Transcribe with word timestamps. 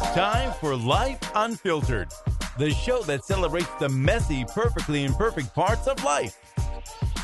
It's 0.00 0.14
time 0.14 0.52
for 0.60 0.76
Life 0.76 1.18
Unfiltered, 1.34 2.12
the 2.56 2.70
show 2.70 3.02
that 3.02 3.24
celebrates 3.24 3.74
the 3.80 3.88
messy, 3.88 4.44
perfectly 4.44 5.02
imperfect 5.02 5.52
parts 5.56 5.88
of 5.88 6.04
life. 6.04 6.38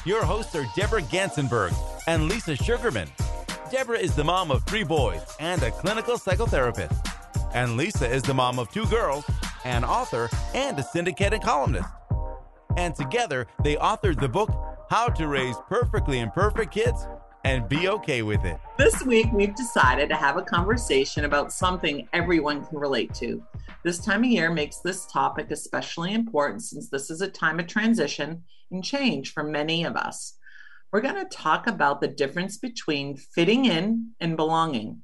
Your 0.05 0.25
hosts 0.25 0.57
are 0.57 0.67
Deborah 0.75 1.03
Gansenberg 1.03 1.73
and 2.09 2.29
Lisa 2.29 2.57
Sugarman. 2.57 3.09
Deborah 3.71 4.01
is 4.01 4.17
the 4.17 4.25
mom 4.25 4.51
of 4.51 4.65
three 4.65 4.83
boys 4.83 5.23
and 5.39 5.63
a 5.63 5.71
clinical 5.71 6.17
psychotherapist. 6.17 6.99
And 7.55 7.77
Lisa 7.77 8.11
is 8.11 8.25
the 8.25 8.35
mom 8.35 8.59
of 8.59 8.69
two 8.73 8.87
girls, 8.87 9.25
an 9.65 9.85
author, 9.85 10.29
and 10.53 10.77
a 10.77 10.83
syndicated 10.83 11.43
columnist. 11.43 11.89
And 12.77 12.93
together, 12.97 13.47
they 13.63 13.77
authored 13.77 14.21
the 14.21 14.29
book, 14.29 14.51
How 14.91 15.11
to 15.11 15.29
Raise 15.29 15.57
Perfectly 15.69 16.19
Imperfect 16.19 16.73
Kids 16.73 17.07
and 17.45 17.69
Be 17.69 17.89
Okay 17.89 18.23
with 18.23 18.45
It. 18.45 18.59
This 18.79 19.03
week, 19.05 19.27
we've 19.33 19.55
decided 19.55 20.09
to 20.09 20.17
have 20.17 20.39
a 20.39 20.43
conversation 20.43 21.27
about 21.27 21.53
something 21.53 22.09
everyone 22.13 22.65
can 22.65 22.79
relate 22.79 23.13
to. 23.15 23.43
This 23.85 23.99
time 23.99 24.25
of 24.25 24.31
year 24.31 24.51
makes 24.51 24.79
this 24.79 25.07
topic 25.07 25.51
especially 25.51 26.15
important 26.15 26.63
since 26.63 26.89
this 26.89 27.11
is 27.11 27.21
a 27.21 27.29
time 27.29 27.61
of 27.61 27.67
transition 27.67 28.43
and 28.71 28.83
change 28.83 29.33
for 29.33 29.45
many 29.45 29.85
of 29.85 29.95
us. 29.95 30.39
We're 30.91 31.03
going 31.03 31.17
to 31.17 31.37
talk 31.37 31.67
about 31.67 32.01
the 32.01 32.09
difference 32.09 32.57
between 32.57 33.17
fitting 33.17 33.67
in 33.67 34.13
and 34.21 34.37
belonging. 34.37 35.03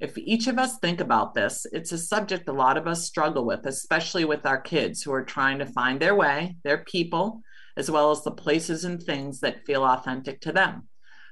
If 0.00 0.16
each 0.16 0.46
of 0.46 0.58
us 0.58 0.78
think 0.78 1.00
about 1.00 1.34
this, 1.34 1.66
it's 1.72 1.92
a 1.92 1.98
subject 1.98 2.48
a 2.48 2.52
lot 2.52 2.76
of 2.78 2.86
us 2.86 3.06
struggle 3.06 3.44
with, 3.44 3.66
especially 3.66 4.24
with 4.24 4.46
our 4.46 4.60
kids 4.60 5.02
who 5.02 5.12
are 5.12 5.24
trying 5.24 5.58
to 5.58 5.66
find 5.66 6.00
their 6.00 6.14
way, 6.14 6.56
their 6.64 6.78
people, 6.78 7.42
as 7.76 7.90
well 7.90 8.10
as 8.10 8.22
the 8.22 8.30
places 8.30 8.84
and 8.84 9.02
things 9.02 9.40
that 9.40 9.66
feel 9.66 9.84
authentic 9.84 10.40
to 10.40 10.52
them. 10.52 10.88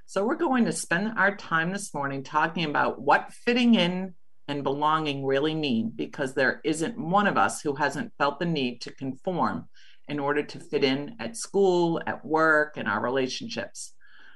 So, 0.07 0.25
we're 0.25 0.37
going 0.37 0.67
to 0.67 0.73
spend 0.73 1.19
our 1.19 1.35
time 1.37 1.73
this 1.73 1.95
morning 1.95 2.23
talking 2.23 2.65
about 2.65 3.01
what 3.01 3.33
fitting 3.33 3.75
in 3.75 4.15
and 4.49 4.63
belonging 4.63 5.25
really 5.25 5.55
mean 5.55 5.93
because 5.95 6.35
there 6.35 6.61
isn't 6.65 6.99
one 6.99 7.27
of 7.27 7.39
us 7.39 7.63
who 7.63 7.75
hasn't 7.75 8.13
felt 8.19 8.39
the 8.39 8.45
need 8.45 8.81
to 8.83 8.93
conform 8.93 9.69
in 10.09 10.19
order 10.19 10.43
to 10.43 10.59
fit 10.59 10.85
in 10.85 11.17
at 11.21 11.37
school, 11.37 12.01
at 12.07 12.25
work, 12.25 12.77
and 12.77 12.89
our 12.89 13.01
relationships. 13.01 13.95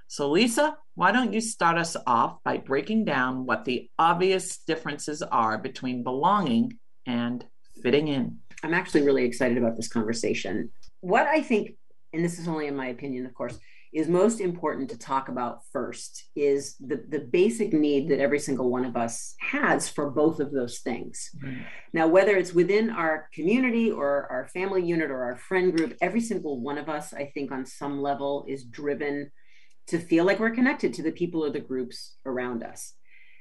So, 0.08 0.30
Lisa, 0.30 0.76
why 0.94 1.10
don't 1.10 1.32
you 1.32 1.40
start 1.40 1.76
us 1.76 1.96
off 2.06 2.42
by 2.44 2.58
breaking 2.58 3.04
down 3.04 3.44
what 3.44 3.64
the 3.64 3.90
obvious 3.98 4.58
differences 4.58 5.20
are 5.20 5.58
between 5.58 6.04
belonging 6.04 6.78
and 7.06 7.44
fitting 7.82 8.08
in? 8.08 8.38
I'm 8.62 8.74
actually 8.74 9.02
really 9.02 9.24
excited 9.24 9.58
about 9.58 9.76
this 9.76 9.88
conversation. 9.88 10.70
What 11.00 11.26
I 11.26 11.42
think, 11.42 11.72
and 12.12 12.24
this 12.24 12.38
is 12.38 12.46
only 12.46 12.68
in 12.68 12.76
my 12.76 12.86
opinion, 12.86 13.26
of 13.26 13.34
course, 13.34 13.58
is 13.96 14.08
most 14.08 14.40
important 14.40 14.90
to 14.90 14.98
talk 14.98 15.30
about 15.30 15.60
first 15.72 16.28
is 16.36 16.76
the, 16.80 17.02
the 17.08 17.20
basic 17.20 17.72
need 17.72 18.10
that 18.10 18.20
every 18.20 18.38
single 18.38 18.70
one 18.70 18.84
of 18.84 18.94
us 18.94 19.34
has 19.40 19.88
for 19.88 20.10
both 20.10 20.38
of 20.38 20.52
those 20.52 20.80
things. 20.80 21.30
Mm-hmm. 21.42 21.62
Now, 21.94 22.06
whether 22.06 22.36
it's 22.36 22.52
within 22.52 22.90
our 22.90 23.30
community 23.32 23.90
or 23.90 24.30
our 24.30 24.48
family 24.48 24.84
unit 24.84 25.10
or 25.10 25.24
our 25.24 25.36
friend 25.36 25.74
group, 25.74 25.96
every 26.02 26.20
single 26.20 26.60
one 26.60 26.76
of 26.76 26.90
us, 26.90 27.14
I 27.14 27.30
think, 27.32 27.50
on 27.50 27.64
some 27.64 28.02
level 28.02 28.44
is 28.46 28.64
driven 28.64 29.30
to 29.86 29.98
feel 29.98 30.26
like 30.26 30.40
we're 30.40 30.50
connected 30.50 30.92
to 30.92 31.02
the 31.02 31.12
people 31.12 31.42
or 31.42 31.50
the 31.50 31.60
groups 31.60 32.16
around 32.26 32.62
us 32.62 32.92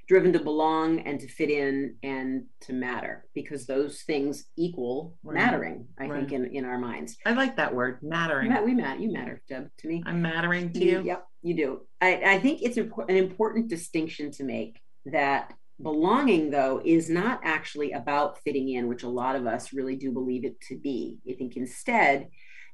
driven 0.08 0.32
to 0.34 0.40
belong 0.40 1.00
and 1.00 1.20
to 1.20 1.28
fit 1.28 1.50
in 1.50 1.96
and 2.04 2.44
to 2.62 2.74
matter 2.74 3.26
because 3.34 3.66
those 3.66 4.02
things 4.02 4.46
equal 4.56 5.18
right. 5.24 5.36
mattering 5.36 5.88
i 6.00 6.06
right. 6.06 6.20
think 6.20 6.32
in, 6.32 6.46
in 6.56 6.66
our 6.66 6.78
minds. 6.78 7.18
I 7.26 7.32
like 7.32 7.58
that 7.58 7.74
word 7.74 8.00
mattering. 8.02 8.54
We 8.64 8.74
matter 8.74 9.00
you 9.00 9.12
matter 9.12 9.42
deb 9.48 9.70
to 9.80 9.88
me. 9.88 10.04
I'm 10.06 10.22
mattering 10.22 10.72
to 10.74 10.80
you, 10.80 10.92
you. 11.00 11.04
yep 11.04 11.26
you 11.46 11.56
do. 11.56 11.82
I, 12.02 12.22
I 12.26 12.40
think 12.40 12.64
it's 12.64 12.78
an 12.78 12.92
important 13.10 13.68
distinction 13.68 14.32
to 14.32 14.44
make 14.44 14.82
that 15.06 15.54
belonging 15.82 16.50
though 16.50 16.82
is 16.84 17.10
not 17.10 17.40
actually 17.44 17.92
about 17.92 18.40
fitting 18.44 18.70
in 18.70 18.88
which 18.88 19.04
a 19.04 19.10
lot 19.10 19.36
of 19.36 19.46
us 19.46 19.74
really 19.74 19.96
do 19.96 20.12
believe 20.12 20.44
it 20.44 20.60
to 20.62 20.78
be. 20.78 21.20
I 21.30 21.34
think 21.34 21.56
instead 21.56 22.30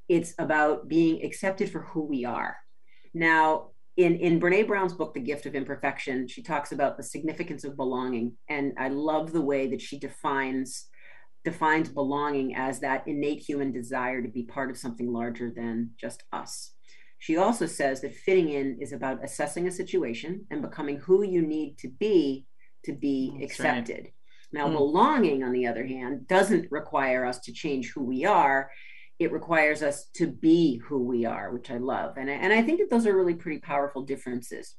it's 0.07 0.33
about 0.39 0.87
being 0.87 1.25
accepted 1.25 1.69
for 1.69 1.81
who 1.81 2.03
we 2.03 2.25
are. 2.25 2.55
Now 3.13 3.70
in 3.97 4.15
in 4.17 4.39
Brene 4.39 4.67
Brown's 4.67 4.93
book, 4.93 5.13
The 5.13 5.19
Gift 5.19 5.45
of 5.45 5.55
Imperfection, 5.55 6.27
she 6.27 6.41
talks 6.41 6.71
about 6.71 6.97
the 6.97 7.03
significance 7.03 7.63
of 7.63 7.75
belonging, 7.75 8.33
and 8.49 8.73
I 8.77 8.89
love 8.89 9.31
the 9.33 9.41
way 9.41 9.67
that 9.67 9.81
she 9.81 9.99
defines 9.99 10.87
defines 11.43 11.89
belonging 11.89 12.55
as 12.55 12.79
that 12.79 13.07
innate 13.07 13.39
human 13.39 13.71
desire 13.71 14.21
to 14.21 14.27
be 14.27 14.43
part 14.43 14.69
of 14.69 14.77
something 14.77 15.11
larger 15.11 15.51
than 15.55 15.89
just 15.99 16.23
us. 16.31 16.73
She 17.17 17.37
also 17.37 17.65
says 17.65 18.01
that 18.01 18.15
fitting 18.15 18.49
in 18.49 18.77
is 18.79 18.93
about 18.93 19.23
assessing 19.23 19.67
a 19.67 19.71
situation 19.71 20.45
and 20.51 20.61
becoming 20.61 20.97
who 20.97 21.23
you 21.23 21.41
need 21.41 21.77
to 21.79 21.87
be 21.87 22.45
to 22.85 22.93
be 22.93 23.35
That's 23.39 23.51
accepted. 23.51 24.05
Right. 24.05 24.13
Now, 24.53 24.67
mm. 24.67 24.73
belonging, 24.73 25.43
on 25.43 25.51
the 25.51 25.67
other 25.67 25.85
hand, 25.85 26.27
doesn't 26.27 26.71
require 26.71 27.25
us 27.25 27.39
to 27.41 27.53
change 27.53 27.91
who 27.91 28.03
we 28.03 28.25
are 28.25 28.69
it 29.21 29.31
requires 29.31 29.83
us 29.83 30.07
to 30.15 30.25
be 30.25 30.77
who 30.77 31.03
we 31.03 31.25
are, 31.25 31.51
which 31.51 31.69
I 31.69 31.77
love. 31.77 32.17
And 32.17 32.27
I, 32.27 32.33
and 32.33 32.51
I 32.51 32.63
think 32.63 32.79
that 32.79 32.89
those 32.89 33.05
are 33.05 33.15
really 33.15 33.35
pretty 33.35 33.59
powerful 33.59 34.01
differences. 34.01 34.75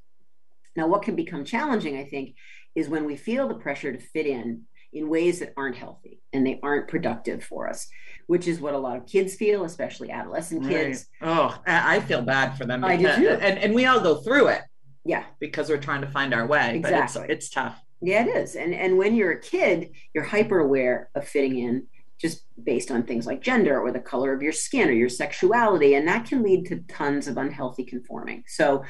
Now, 0.74 0.88
what 0.88 1.02
can 1.02 1.14
become 1.14 1.44
challenging, 1.44 1.96
I 1.96 2.04
think, 2.04 2.34
is 2.74 2.88
when 2.88 3.04
we 3.04 3.14
feel 3.14 3.46
the 3.46 3.54
pressure 3.54 3.92
to 3.92 4.00
fit 4.00 4.26
in 4.26 4.62
in 4.92 5.08
ways 5.08 5.38
that 5.38 5.52
aren't 5.56 5.76
healthy 5.76 6.20
and 6.32 6.44
they 6.44 6.58
aren't 6.60 6.88
productive 6.88 7.44
for 7.44 7.68
us, 7.68 7.86
which 8.26 8.48
is 8.48 8.60
what 8.60 8.74
a 8.74 8.78
lot 8.78 8.96
of 8.96 9.06
kids 9.06 9.36
feel, 9.36 9.62
especially 9.62 10.10
adolescent 10.10 10.64
kids. 10.66 11.06
Right. 11.20 11.30
Oh, 11.30 11.60
I 11.64 12.00
feel 12.00 12.22
bad 12.22 12.58
for 12.58 12.66
them. 12.66 12.84
I 12.84 12.96
do 12.96 13.14
too. 13.14 13.28
And, 13.28 13.58
and 13.60 13.74
we 13.74 13.86
all 13.86 14.00
go 14.00 14.16
through 14.16 14.48
it. 14.48 14.62
Yeah. 15.04 15.24
Because 15.38 15.68
we're 15.68 15.78
trying 15.78 16.00
to 16.00 16.10
find 16.10 16.34
our 16.34 16.48
way. 16.48 16.74
Exactly. 16.74 17.22
It's, 17.28 17.30
it's 17.30 17.50
tough. 17.50 17.80
Yeah, 18.04 18.24
it 18.26 18.30
is. 18.36 18.56
And 18.56 18.74
and 18.74 18.98
when 18.98 19.14
you're 19.14 19.30
a 19.30 19.40
kid, 19.40 19.90
you're 20.12 20.24
hyper 20.24 20.58
aware 20.58 21.10
of 21.14 21.28
fitting 21.28 21.60
in 21.60 21.86
just 22.22 22.46
based 22.62 22.92
on 22.92 23.02
things 23.02 23.26
like 23.26 23.42
gender 23.42 23.80
or 23.80 23.90
the 23.90 24.00
color 24.00 24.32
of 24.32 24.42
your 24.42 24.52
skin 24.52 24.88
or 24.88 24.92
your 24.92 25.08
sexuality. 25.08 25.94
And 25.94 26.06
that 26.06 26.24
can 26.24 26.42
lead 26.42 26.66
to 26.66 26.76
tons 26.88 27.26
of 27.26 27.36
unhealthy 27.36 27.84
conforming. 27.84 28.44
So 28.46 28.84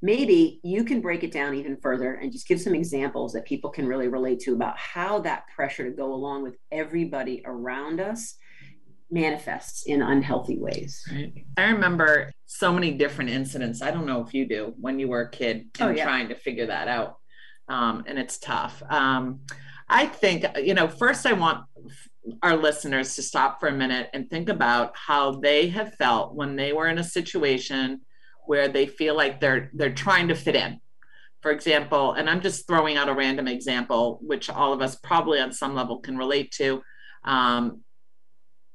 maybe 0.00 0.58
you 0.64 0.84
can 0.84 1.02
break 1.02 1.22
it 1.22 1.30
down 1.30 1.54
even 1.54 1.76
further 1.76 2.14
and 2.14 2.32
just 2.32 2.48
give 2.48 2.60
some 2.60 2.74
examples 2.74 3.34
that 3.34 3.44
people 3.44 3.70
can 3.70 3.86
really 3.86 4.08
relate 4.08 4.40
to 4.40 4.54
about 4.54 4.78
how 4.78 5.20
that 5.20 5.44
pressure 5.54 5.84
to 5.84 5.94
go 5.94 6.14
along 6.14 6.44
with 6.44 6.56
everybody 6.72 7.42
around 7.44 8.00
us 8.00 8.36
manifests 9.10 9.84
in 9.86 10.02
unhealthy 10.02 10.58
ways. 10.58 11.02
I 11.56 11.70
remember 11.70 12.32
so 12.46 12.72
many 12.72 12.92
different 12.92 13.30
incidents. 13.30 13.82
I 13.82 13.90
don't 13.90 14.06
know 14.06 14.24
if 14.24 14.32
you 14.32 14.48
do 14.48 14.74
when 14.80 14.98
you 14.98 15.08
were 15.08 15.22
a 15.22 15.30
kid 15.30 15.68
and 15.78 15.90
oh, 15.90 15.92
yeah. 15.92 16.04
trying 16.04 16.28
to 16.28 16.34
figure 16.34 16.66
that 16.66 16.88
out. 16.88 17.16
Um, 17.68 18.04
and 18.06 18.18
it's 18.18 18.38
tough. 18.38 18.82
Um, 18.88 19.40
I 19.88 20.06
think, 20.06 20.44
you 20.62 20.74
know, 20.74 20.88
first 20.88 21.26
I 21.26 21.32
want 21.32 21.64
our 22.42 22.56
listeners 22.56 23.14
to 23.14 23.22
stop 23.22 23.60
for 23.60 23.68
a 23.68 23.72
minute 23.72 24.08
and 24.12 24.28
think 24.28 24.48
about 24.48 24.96
how 24.96 25.32
they 25.32 25.68
have 25.68 25.94
felt 25.94 26.34
when 26.34 26.56
they 26.56 26.72
were 26.72 26.88
in 26.88 26.98
a 26.98 27.04
situation 27.04 28.00
where 28.46 28.68
they 28.68 28.86
feel 28.86 29.14
like 29.16 29.40
they're 29.40 29.70
they're 29.74 29.92
trying 29.92 30.28
to 30.28 30.34
fit 30.34 30.56
in. 30.56 30.80
For 31.42 31.50
example 31.52 32.12
and 32.12 32.28
i'm 32.28 32.40
just 32.40 32.66
throwing 32.66 32.96
out 32.96 33.08
a 33.08 33.14
random 33.14 33.46
example 33.46 34.18
which 34.22 34.50
all 34.50 34.72
of 34.72 34.82
us 34.82 34.96
probably 34.96 35.38
on 35.40 35.52
some 35.52 35.74
level 35.74 36.00
can 36.00 36.16
relate 36.16 36.50
to. 36.52 36.82
Um, 37.24 37.82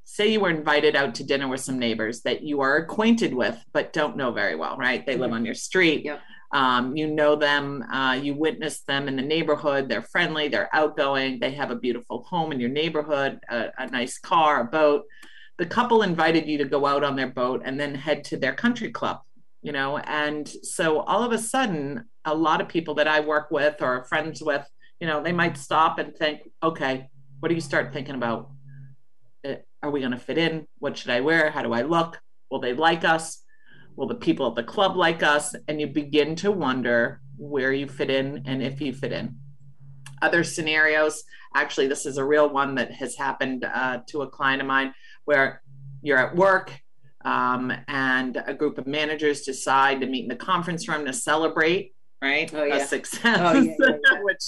say 0.06 0.31
you 0.31 0.40
were 0.40 0.50
invited 0.50 0.96
out 0.96 1.16
to 1.16 1.24
dinner 1.24 1.47
with 1.47 1.62
some 1.62 1.80
neighbors 1.80 2.22
that 2.22 2.44
you 2.44 2.62
are 2.62 2.78
acquainted 2.78 3.34
with 3.34 3.58
but 3.74 3.94
don't 3.94 4.18
know 4.18 4.31
very 4.31 4.56
well 4.56 4.78
right? 4.78 5.06
They 5.06 5.18
live 5.18 5.31
on 5.31 5.46
your 5.46 5.56
street. 5.56 6.06
Yep. 6.06 6.19
Um, 6.53 6.96
you 6.96 7.08
know 7.08 7.36
them, 7.36 7.81
uh, 7.91 8.14
you 8.14 8.36
witness 8.36 8.81
them 8.81 9.08
in 9.08 9.16
the 9.16 9.24
neighborhood. 9.24 9.90
They're 9.90 10.03
friendly, 10.03 10.47
they're 10.47 10.69
outgoing, 10.72 11.40
they 11.40 11.52
have 11.52 11.72
a 11.72 11.75
beautiful 11.75 12.24
home 12.30 12.52
in 12.52 12.59
your 12.59 12.69
neighborhood, 12.69 13.40
a, 13.50 13.72
a 13.80 13.88
nice 13.88 14.19
car, 14.19 14.62
a 14.62 14.66
boat. 14.66 15.06
The 15.58 15.66
couple 15.66 16.03
invited 16.03 16.47
you 16.47 16.59
to 16.59 16.66
go 16.66 16.86
out 16.86 17.03
on 17.03 17.16
their 17.16 17.28
boat 17.28 17.63
and 17.66 17.80
then 17.80 17.96
head 17.96 18.24
to 18.25 18.38
their 18.38 18.53
country 18.53 18.92
club, 18.92 19.22
you 19.63 19.72
know. 19.72 19.98
And 19.98 20.48
so 20.48 21.00
all 21.00 21.24
of 21.24 21.31
a 21.31 21.39
sudden, 21.39 22.06
a 22.24 22.36
lot 22.36 22.62
of 22.62 22.68
people 22.68 22.94
that 22.95 23.07
I 23.07 23.19
work 23.19 23.50
with 23.50 23.81
or 23.81 24.01
are 24.01 24.04
friends 24.06 24.42
with, 24.42 24.66
you 25.00 25.07
know, 25.07 25.24
they 25.24 25.33
might 25.33 25.57
stop 25.57 25.98
and 25.98 26.16
think, 26.16 26.42
okay, 26.62 27.10
what 27.39 27.50
do 27.50 27.56
you 27.56 27.62
start 27.62 27.94
thinking 27.94 28.16
about? 28.16 28.51
Uh, 29.44 29.56
are 29.81 29.89
we 29.89 30.00
going 30.00 30.12
to 30.12 30.19
fit 30.19 30.38
in? 30.38 30.68
What 30.80 30.98
should 30.98 31.12
I 31.12 31.22
wear? 31.22 31.50
How 31.50 31.63
do 31.63 31.74
I 31.74 31.81
look? 31.81 32.22
Will 32.50 32.60
they 32.60 32.74
like 32.74 33.04
us? 33.04 33.43
Will 33.95 34.07
the 34.07 34.16
people 34.16 34.48
at 34.48 34.56
the 34.56 34.63
club 34.63 34.95
like 34.95 35.24
us? 35.24 35.56
And 35.68 35.80
you 35.80 35.88
begin 35.88 36.36
to 36.38 36.51
wonder 36.51 37.22
where 37.38 37.74
you 37.74 37.88
fit 37.88 38.10
in 38.10 38.44
and 38.45 38.62
if 38.62 38.81
you 38.81 38.94
fit 38.94 39.12
in. 39.12 39.36
Other 40.22 40.44
scenarios, 40.44 41.24
actually, 41.56 41.88
this 41.88 42.06
is 42.06 42.18
a 42.18 42.24
real 42.24 42.50
one 42.50 42.75
that 42.75 42.92
has 42.92 43.16
happened 43.16 43.66
uh, 43.66 44.00
to 44.07 44.22
a 44.22 44.28
client 44.28 44.62
of 44.62 44.68
mine 44.68 44.94
where 45.25 45.62
you're 46.01 46.18
at 46.18 46.36
work 46.36 46.72
um, 47.25 47.72
and 47.88 48.42
a 48.45 48.54
group 48.54 48.78
of 48.78 48.88
managers 48.88 49.42
decide 49.42 50.01
to 50.01 50.07
meet 50.07 50.24
in 50.24 50.28
the 50.28 50.36
conference 50.36 50.88
room 50.88 51.06
to 51.06 51.13
celebrate 51.13 51.94
right 52.22 52.54
oh, 52.54 52.63
yeah. 52.63 52.78
a 52.78 52.86
success 52.86 53.40
oh, 53.40 53.60
yeah, 53.60 53.74
yeah, 53.80 54.19
which 54.24 54.44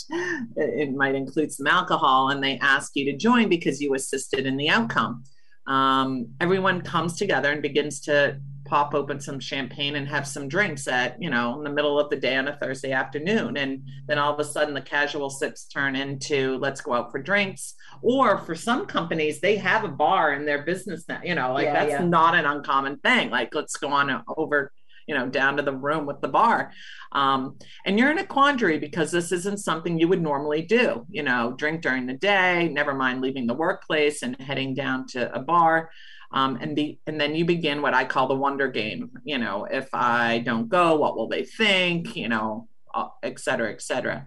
it 0.55 0.93
might 0.93 1.15
include 1.15 1.51
some 1.51 1.67
alcohol 1.67 2.29
and 2.29 2.43
they 2.43 2.57
ask 2.59 2.91
you 2.95 3.05
to 3.05 3.17
join 3.17 3.49
because 3.49 3.81
you 3.81 3.93
assisted 3.95 4.45
in 4.45 4.57
the 4.57 4.69
outcome 4.69 5.23
um, 5.67 6.27
everyone 6.39 6.81
comes 6.81 7.17
together 7.17 7.51
and 7.51 7.61
begins 7.61 7.99
to 8.01 8.39
pop 8.65 8.93
open 8.93 9.19
some 9.19 9.39
champagne 9.39 9.95
and 9.95 10.07
have 10.07 10.27
some 10.27 10.47
drinks 10.47 10.87
at 10.87 11.21
you 11.21 11.29
know 11.29 11.57
in 11.57 11.63
the 11.63 11.69
middle 11.69 11.99
of 11.99 12.09
the 12.09 12.15
day 12.15 12.35
on 12.35 12.47
a 12.47 12.57
thursday 12.57 12.91
afternoon. 12.91 13.57
And 13.57 13.83
then 14.07 14.17
all 14.17 14.33
of 14.33 14.39
a 14.39 14.43
sudden 14.43 14.73
the 14.73 14.81
casual 14.81 15.29
sips 15.29 15.65
turn 15.65 15.95
into 15.95 16.57
let's 16.57 16.81
go 16.81 16.93
out 16.93 17.11
for 17.11 17.21
drinks. 17.21 17.75
Or 18.01 18.39
for 18.39 18.55
some 18.55 18.85
companies 18.85 19.39
they 19.39 19.55
have 19.57 19.83
a 19.83 19.89
bar 19.89 20.33
in 20.33 20.45
their 20.45 20.63
business 20.63 21.05
now 21.07 21.21
you 21.23 21.35
know 21.35 21.53
like 21.53 21.65
yeah, 21.65 21.73
that's 21.73 22.01
yeah. 22.01 22.05
not 22.05 22.35
an 22.35 22.45
uncommon 22.45 22.97
thing. 22.99 23.29
Like 23.29 23.53
let's 23.53 23.77
go 23.77 23.89
on 23.89 24.23
over 24.35 24.71
you 25.07 25.13
know 25.13 25.27
down 25.27 25.57
to 25.57 25.63
the 25.63 25.75
room 25.75 26.05
with 26.05 26.19
the 26.21 26.27
bar. 26.27 26.71
Um, 27.11 27.57
and 27.85 27.97
you're 27.97 28.11
in 28.11 28.17
a 28.17 28.25
quandary 28.25 28.79
because 28.79 29.11
this 29.11 29.31
isn't 29.31 29.59
something 29.59 29.99
you 29.99 30.07
would 30.07 30.21
normally 30.21 30.63
do. 30.63 31.05
You 31.09 31.23
know 31.23 31.53
drink 31.57 31.81
during 31.81 32.07
the 32.07 32.13
day 32.13 32.69
never 32.69 32.93
mind 32.93 33.21
leaving 33.21 33.45
the 33.45 33.53
workplace 33.53 34.23
and 34.23 34.39
heading 34.41 34.73
down 34.73 35.05
to 35.09 35.33
a 35.33 35.39
bar 35.39 35.89
um, 36.35 36.57
and 36.61 36.75
be 36.75 36.99
and 37.07 37.19
then 37.19 37.33
you 37.33 37.45
begin 37.45 37.81
what 37.81 37.93
I 37.93 38.05
call 38.05 38.27
the 38.27 38.35
wonder 38.35 38.67
game. 38.67 39.09
You 39.23 39.39
know, 39.39 39.65
if 39.65 39.89
I 39.93 40.39
don't 40.39 40.69
go, 40.69 40.97
what 40.97 41.17
will 41.17 41.27
they 41.27 41.43
think? 41.43 42.15
You 42.15 42.29
know, 42.29 42.67
uh, 42.93 43.07
et 43.23 43.39
cetera, 43.39 43.71
et 43.71 43.81
cetera. 43.81 44.25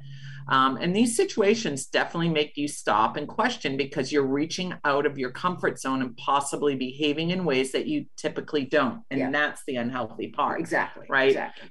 Um, 0.51 0.79
and 0.79 0.97
these 0.97 1.15
situations 1.15 1.87
definitely 1.87 2.31
make 2.31 2.57
you 2.57 2.69
stop 2.69 3.19
and 3.19 3.29
question 3.29 3.77
because 3.77 4.11
you're 4.11 4.27
reaching 4.27 4.73
out 4.83 5.05
of 5.05 5.19
your 5.19 5.31
comfort 5.31 5.79
zone 5.79 6.01
and 6.01 6.17
possibly 6.17 6.75
behaving 6.75 7.31
in 7.31 7.45
ways 7.45 7.71
that 7.73 7.87
you 7.87 8.07
typically 8.17 8.65
don't. 8.65 9.03
And 9.11 9.21
yeah. 9.21 9.31
that's 9.31 9.63
the 9.67 9.77
unhealthy 9.77 10.29
part. 10.29 10.59
Exactly. 10.59 11.05
Right. 11.11 11.29
Exactly 11.29 11.71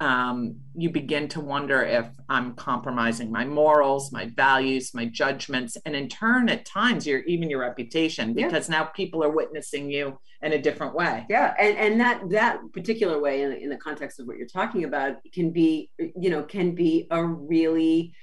um, 0.00 0.56
you 0.76 0.90
begin 0.90 1.26
to 1.28 1.40
wonder 1.40 1.82
if 1.82 2.06
I'm 2.28 2.54
compromising 2.54 3.32
my 3.32 3.44
morals, 3.44 4.12
my 4.12 4.26
values, 4.26 4.94
my 4.94 5.06
judgments, 5.06 5.76
and 5.84 5.96
in 5.96 6.08
turn, 6.08 6.48
at 6.48 6.64
times, 6.64 7.06
your 7.06 7.20
even 7.20 7.50
your 7.50 7.60
reputation, 7.60 8.32
because 8.32 8.68
yeah. 8.68 8.78
now 8.78 8.84
people 8.84 9.24
are 9.24 9.30
witnessing 9.30 9.90
you 9.90 10.18
in 10.42 10.52
a 10.52 10.62
different 10.62 10.94
way. 10.94 11.26
Yeah, 11.28 11.52
and 11.58 11.76
and 11.76 12.00
that 12.00 12.30
that 12.30 12.60
particular 12.72 13.20
way, 13.20 13.42
in, 13.42 13.52
in 13.52 13.70
the 13.70 13.76
context 13.76 14.20
of 14.20 14.28
what 14.28 14.36
you're 14.36 14.46
talking 14.46 14.84
about, 14.84 15.16
can 15.32 15.50
be 15.50 15.90
you 15.98 16.30
know 16.30 16.44
can 16.44 16.76
be 16.76 17.08
a 17.10 17.24
really 17.24 18.14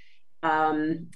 um, 0.44 1.07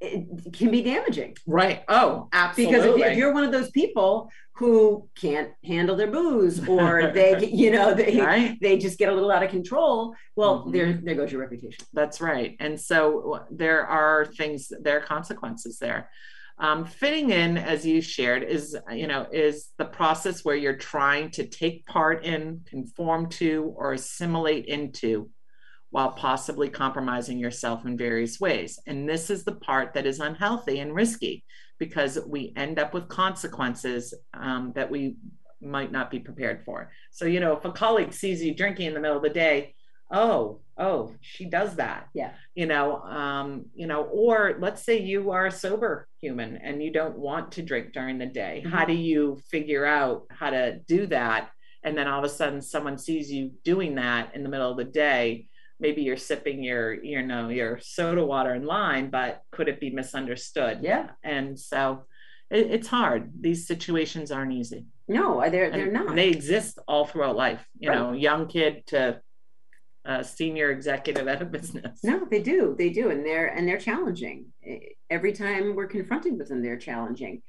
it 0.00 0.52
can 0.52 0.70
be 0.70 0.82
damaging. 0.82 1.36
Right. 1.46 1.82
Oh, 1.88 2.28
absolutely. 2.32 2.76
Because 2.76 2.86
if, 2.86 3.12
if, 3.12 3.16
you're 3.16 3.32
one 3.32 3.44
of 3.44 3.52
those 3.52 3.70
people 3.70 4.30
who 4.54 5.08
can't 5.14 5.50
handle 5.64 5.96
their 5.96 6.10
booze 6.10 6.66
or 6.68 7.10
they, 7.14 7.46
you 7.46 7.70
know, 7.70 7.94
they, 7.94 8.20
right. 8.20 8.58
they 8.60 8.78
just 8.78 8.98
get 8.98 9.08
a 9.08 9.14
little 9.14 9.30
out 9.30 9.42
of 9.42 9.50
control, 9.50 10.14
well, 10.34 10.60
mm-hmm. 10.60 10.72
there, 10.72 10.92
there 11.02 11.14
goes 11.14 11.32
your 11.32 11.40
reputation. 11.40 11.84
That's 11.92 12.20
right. 12.20 12.56
And 12.60 12.78
so 12.78 13.46
there 13.50 13.86
are 13.86 14.26
things, 14.26 14.70
there 14.80 14.98
are 14.98 15.02
consequences 15.02 15.78
there. 15.78 16.10
Um, 16.58 16.86
fitting 16.86 17.30
in, 17.30 17.58
as 17.58 17.84
you 17.84 18.00
shared, 18.00 18.42
is 18.42 18.74
you 18.90 19.06
know 19.06 19.26
is 19.30 19.72
the 19.76 19.84
process 19.84 20.42
where 20.42 20.56
you're 20.56 20.78
trying 20.78 21.30
to 21.32 21.46
take 21.46 21.84
part 21.84 22.24
in, 22.24 22.62
conform 22.64 23.28
to, 23.30 23.74
or 23.76 23.92
assimilate 23.92 24.64
into 24.64 25.28
while 25.90 26.12
possibly 26.12 26.68
compromising 26.68 27.38
yourself 27.38 27.84
in 27.86 27.96
various 27.96 28.40
ways. 28.40 28.78
And 28.86 29.08
this 29.08 29.30
is 29.30 29.44
the 29.44 29.54
part 29.54 29.94
that 29.94 30.06
is 30.06 30.20
unhealthy 30.20 30.80
and 30.80 30.94
risky 30.94 31.44
because 31.78 32.18
we 32.26 32.52
end 32.56 32.78
up 32.78 32.94
with 32.94 33.08
consequences 33.08 34.14
um, 34.34 34.72
that 34.74 34.90
we 34.90 35.16
might 35.60 35.92
not 35.92 36.10
be 36.10 36.18
prepared 36.18 36.64
for. 36.64 36.90
So, 37.10 37.24
you 37.24 37.40
know, 37.40 37.56
if 37.56 37.64
a 37.64 37.72
colleague 37.72 38.12
sees 38.12 38.42
you 38.42 38.54
drinking 38.54 38.88
in 38.88 38.94
the 38.94 39.00
middle 39.00 39.16
of 39.16 39.22
the 39.22 39.30
day, 39.30 39.74
oh, 40.10 40.60
oh, 40.78 41.14
she 41.20 41.46
does 41.46 41.76
that. 41.76 42.08
Yeah. 42.14 42.32
You 42.54 42.66
know, 42.66 43.00
um, 43.02 43.66
you 43.74 43.86
know, 43.86 44.02
or 44.04 44.56
let's 44.58 44.84
say 44.84 45.00
you 45.00 45.30
are 45.30 45.46
a 45.46 45.52
sober 45.52 46.08
human 46.20 46.56
and 46.56 46.82
you 46.82 46.92
don't 46.92 47.18
want 47.18 47.52
to 47.52 47.62
drink 47.62 47.92
during 47.92 48.18
the 48.18 48.26
day. 48.26 48.62
Mm-hmm. 48.64 48.74
How 48.74 48.84
do 48.84 48.92
you 48.92 49.38
figure 49.50 49.86
out 49.86 50.26
how 50.30 50.50
to 50.50 50.78
do 50.86 51.06
that? 51.06 51.50
And 51.82 51.96
then 51.96 52.08
all 52.08 52.18
of 52.18 52.24
a 52.24 52.28
sudden 52.28 52.60
someone 52.60 52.98
sees 52.98 53.30
you 53.30 53.52
doing 53.64 53.94
that 53.96 54.34
in 54.34 54.42
the 54.42 54.48
middle 54.48 54.70
of 54.70 54.76
the 54.76 54.84
day 54.84 55.46
maybe 55.78 56.02
you're 56.02 56.16
sipping 56.16 56.62
your 56.62 56.92
you 56.92 57.22
know 57.22 57.48
your 57.48 57.78
soda 57.82 58.24
water 58.24 58.52
and 58.52 58.64
lime 58.64 59.10
but 59.10 59.42
could 59.52 59.68
it 59.68 59.80
be 59.80 59.90
misunderstood? 59.90 60.80
Yeah. 60.82 61.10
And 61.22 61.58
so 61.58 62.04
it, 62.50 62.70
it's 62.70 62.88
hard. 62.88 63.32
These 63.40 63.66
situations 63.66 64.30
aren't 64.30 64.52
easy. 64.52 64.86
No 65.08 65.40
they're 65.50 65.70
they're 65.70 65.90
not. 65.90 66.14
they 66.14 66.28
exist 66.28 66.78
all 66.88 67.06
throughout 67.06 67.36
life 67.36 67.64
you 67.78 67.90
right. 67.90 67.98
know 67.98 68.12
young 68.12 68.48
kid 68.48 68.86
to 68.88 69.20
a 70.04 70.22
senior 70.22 70.70
executive 70.70 71.26
at 71.28 71.42
a 71.42 71.44
business. 71.44 72.00
No 72.02 72.26
they 72.30 72.42
do 72.42 72.74
they 72.78 72.90
do 72.90 73.10
and 73.10 73.24
they're 73.24 73.46
and 73.46 73.68
they're 73.68 73.78
challenging. 73.78 74.46
Every 75.10 75.32
time 75.32 75.74
we're 75.74 75.86
confronted 75.86 76.38
with 76.38 76.48
them 76.48 76.62
they're 76.62 76.78
challenging. 76.78 77.42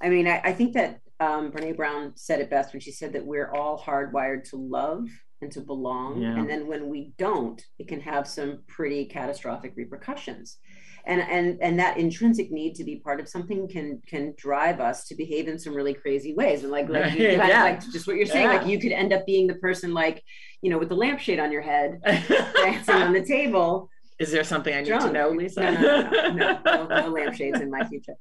I 0.00 0.08
mean 0.08 0.26
i, 0.26 0.40
I 0.44 0.52
think 0.52 0.74
that 0.74 1.00
um, 1.20 1.52
brene 1.52 1.76
brown 1.76 2.12
said 2.16 2.40
it 2.40 2.50
best 2.50 2.72
when 2.72 2.80
she 2.80 2.90
said 2.90 3.12
that 3.12 3.24
we're 3.24 3.52
all 3.52 3.78
hardwired 3.78 4.50
to 4.50 4.56
love 4.56 5.06
and 5.44 5.52
to 5.52 5.60
belong. 5.60 6.20
Yeah. 6.20 6.36
And 6.36 6.50
then 6.50 6.66
when 6.66 6.88
we 6.88 7.12
don't, 7.18 7.62
it 7.78 7.86
can 7.86 8.00
have 8.00 8.26
some 8.26 8.62
pretty 8.66 9.04
catastrophic 9.04 9.74
repercussions. 9.76 10.58
And, 11.06 11.20
and 11.20 11.58
and 11.60 11.78
that 11.80 11.98
intrinsic 11.98 12.50
need 12.50 12.74
to 12.76 12.84
be 12.84 12.96
part 12.96 13.20
of 13.20 13.28
something 13.28 13.68
can 13.68 14.00
can 14.08 14.32
drive 14.38 14.80
us 14.80 15.06
to 15.08 15.14
behave 15.14 15.48
in 15.48 15.58
some 15.58 15.74
really 15.74 15.92
crazy 15.92 16.32
ways 16.32 16.62
and 16.62 16.72
like 16.72 16.88
like, 16.88 17.12
you, 17.12 17.28
yeah. 17.28 17.62
like 17.62 17.82
just 17.92 18.06
what 18.06 18.16
you're 18.16 18.24
saying 18.24 18.46
yeah. 18.46 18.56
like 18.56 18.66
you 18.66 18.78
could 18.78 18.90
end 18.90 19.12
up 19.12 19.26
being 19.26 19.46
the 19.46 19.56
person 19.56 19.92
like 19.92 20.22
you 20.62 20.70
know 20.70 20.78
with 20.78 20.88
the 20.88 20.94
lampshade 20.94 21.38
on 21.38 21.52
your 21.52 21.60
head 21.60 22.00
dancing 22.06 22.94
on 22.94 23.12
the 23.12 23.22
table 23.22 23.90
is 24.18 24.30
there 24.30 24.44
something 24.44 24.72
I 24.72 24.80
need 24.80 24.88
Drunk. 24.88 25.06
to 25.06 25.12
know, 25.12 25.30
Lisa? 25.30 25.60
No, 25.60 25.70
no, 25.72 25.80
no, 25.80 26.08
no, 26.10 26.32
no, 26.64 26.86
no, 26.86 27.00
no 27.00 27.08
lampshades 27.08 27.60
in 27.60 27.70
my 27.70 27.84
future. 27.84 28.14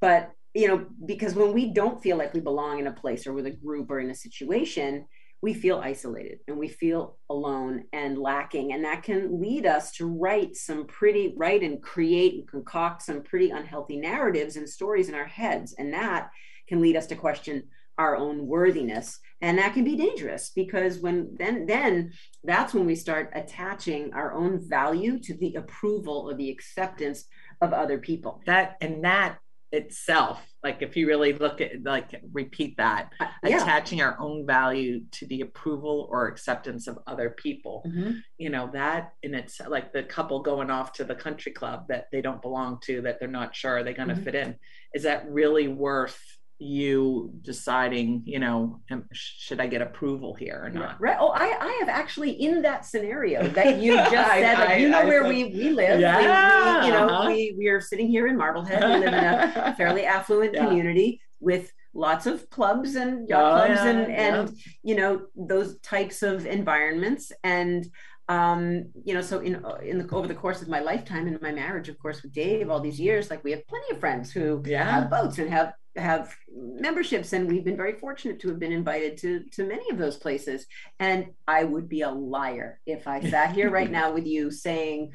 But 0.00 0.32
you 0.54 0.66
know, 0.66 0.86
because 1.06 1.34
when 1.34 1.52
we 1.52 1.72
don't 1.72 2.02
feel 2.02 2.16
like 2.16 2.34
we 2.34 2.40
belong 2.40 2.80
in 2.80 2.86
a 2.86 2.92
place 2.92 3.26
or 3.26 3.32
with 3.32 3.46
a 3.46 3.50
group 3.50 3.90
or 3.90 4.00
in 4.00 4.10
a 4.10 4.14
situation, 4.14 5.06
we 5.40 5.54
feel 5.54 5.78
isolated 5.78 6.38
and 6.48 6.58
we 6.58 6.68
feel 6.68 7.16
alone 7.30 7.84
and 7.92 8.18
lacking. 8.18 8.72
And 8.72 8.84
that 8.84 9.02
can 9.04 9.40
lead 9.40 9.66
us 9.66 9.92
to 9.92 10.06
write 10.06 10.56
some 10.56 10.86
pretty, 10.86 11.34
write 11.36 11.62
and 11.62 11.80
create 11.82 12.34
and 12.34 12.48
concoct 12.48 13.02
some 13.02 13.22
pretty 13.22 13.50
unhealthy 13.50 13.98
narratives 13.98 14.56
and 14.56 14.68
stories 14.68 15.08
in 15.08 15.14
our 15.14 15.26
heads. 15.26 15.74
And 15.78 15.94
that 15.94 16.30
can 16.68 16.80
lead 16.80 16.96
us 16.96 17.06
to 17.06 17.16
question 17.16 17.64
our 17.98 18.16
own 18.16 18.46
worthiness 18.46 19.18
and 19.40 19.58
that 19.58 19.74
can 19.74 19.84
be 19.84 19.96
dangerous 19.96 20.50
because 20.54 20.98
when 20.98 21.34
then 21.38 21.66
then 21.66 22.12
that's 22.44 22.74
when 22.74 22.86
we 22.86 22.94
start 22.94 23.30
attaching 23.34 24.12
our 24.14 24.32
own 24.32 24.68
value 24.68 25.18
to 25.18 25.34
the 25.34 25.54
approval 25.54 26.28
or 26.28 26.34
the 26.34 26.50
acceptance 26.50 27.24
of 27.60 27.72
other 27.72 27.98
people 27.98 28.40
that 28.46 28.76
and 28.80 29.04
that 29.04 29.38
itself 29.72 30.40
like 30.64 30.82
if 30.82 30.96
you 30.96 31.06
really 31.06 31.32
look 31.32 31.60
at 31.60 31.82
like 31.84 32.20
repeat 32.32 32.76
that 32.76 33.12
yeah. 33.44 33.62
attaching 33.62 34.02
our 34.02 34.18
own 34.18 34.46
value 34.46 35.00
to 35.12 35.26
the 35.26 35.40
approval 35.40 36.08
or 36.10 36.26
acceptance 36.26 36.88
of 36.88 36.98
other 37.06 37.30
people 37.30 37.84
mm-hmm. 37.86 38.12
you 38.38 38.50
know 38.50 38.68
that 38.72 39.12
and 39.22 39.34
it's 39.34 39.60
like 39.68 39.92
the 39.92 40.02
couple 40.02 40.42
going 40.42 40.70
off 40.70 40.92
to 40.92 41.04
the 41.04 41.14
country 41.14 41.52
club 41.52 41.86
that 41.88 42.06
they 42.10 42.20
don't 42.20 42.42
belong 42.42 42.78
to 42.82 43.00
that 43.02 43.18
they're 43.20 43.28
not 43.28 43.54
sure 43.54 43.68
are 43.68 43.84
they're 43.84 43.92
going 43.92 44.08
to 44.08 44.14
mm-hmm. 44.14 44.24
fit 44.24 44.34
in 44.34 44.56
is 44.94 45.02
that 45.02 45.28
really 45.30 45.68
worth 45.68 46.18
you 46.58 47.30
deciding, 47.42 48.22
you 48.24 48.40
know, 48.40 48.80
should 49.12 49.60
I 49.60 49.68
get 49.68 49.80
approval 49.80 50.34
here 50.34 50.60
or 50.64 50.70
not? 50.70 51.00
Right. 51.00 51.16
Oh, 51.18 51.28
I, 51.28 51.56
I 51.60 51.76
have 51.80 51.88
actually 51.88 52.30
in 52.30 52.62
that 52.62 52.84
scenario 52.84 53.46
that 53.48 53.78
you 53.80 53.94
just 53.94 54.10
said, 54.10 54.56
I, 54.56 54.64
like, 54.64 54.80
you 54.80 54.88
know 54.88 55.00
I, 55.00 55.04
where 55.04 55.24
I, 55.24 55.28
we, 55.28 55.44
we 55.44 55.70
live. 55.70 56.00
Yeah, 56.00 56.16
we, 56.16 56.80
we, 56.80 56.86
you 56.86 56.92
know, 56.92 57.08
uh-huh. 57.08 57.28
we, 57.28 57.54
we 57.56 57.68
are 57.68 57.80
sitting 57.80 58.08
here 58.08 58.26
in 58.26 58.36
Marblehead. 58.36 58.82
We 58.82 59.06
live 59.06 59.14
in 59.14 59.14
a 59.14 59.74
fairly 59.78 60.04
affluent 60.04 60.54
yeah. 60.54 60.66
community 60.66 61.20
with 61.38 61.72
lots 61.94 62.26
of 62.26 62.50
clubs 62.50 62.96
and 62.96 63.28
yacht 63.28 63.40
oh, 63.40 63.66
clubs 63.66 63.80
yeah, 63.80 63.88
and, 63.88 64.12
and, 64.12 64.48
yeah. 64.50 64.72
you 64.82 64.94
know, 64.96 65.26
those 65.36 65.78
types 65.78 66.24
of 66.24 66.44
environments. 66.44 67.30
And, 67.44 67.86
um, 68.28 68.90
you 69.04 69.14
know, 69.14 69.22
so 69.22 69.38
in, 69.38 69.64
in 69.82 69.98
the, 69.98 70.08
over 70.12 70.26
the 70.26 70.34
course 70.34 70.60
of 70.60 70.68
my 70.68 70.80
lifetime 70.80 71.28
and 71.28 71.40
my 71.40 71.52
marriage, 71.52 71.88
of 71.88 71.98
course, 72.00 72.22
with 72.22 72.32
Dave, 72.32 72.68
all 72.68 72.80
these 72.80 72.98
years, 72.98 73.30
like 73.30 73.44
we 73.44 73.52
have 73.52 73.66
plenty 73.68 73.94
of 73.94 74.00
friends 74.00 74.32
who 74.32 74.60
yeah. 74.66 74.90
have 74.90 75.08
boats 75.08 75.38
and 75.38 75.48
have 75.48 75.72
have 75.98 76.34
memberships 76.54 77.32
and 77.32 77.48
we've 77.48 77.64
been 77.64 77.76
very 77.76 77.94
fortunate 77.94 78.40
to 78.40 78.48
have 78.48 78.58
been 78.58 78.72
invited 78.72 79.16
to 79.18 79.44
to 79.52 79.64
many 79.64 79.88
of 79.90 79.98
those 79.98 80.16
places 80.16 80.66
and 80.98 81.26
i 81.46 81.64
would 81.64 81.88
be 81.88 82.02
a 82.02 82.10
liar 82.10 82.80
if 82.86 83.06
i 83.06 83.20
sat 83.20 83.52
here 83.52 83.70
right 83.70 83.90
now 83.90 84.12
with 84.12 84.26
you 84.26 84.50
saying 84.50 85.10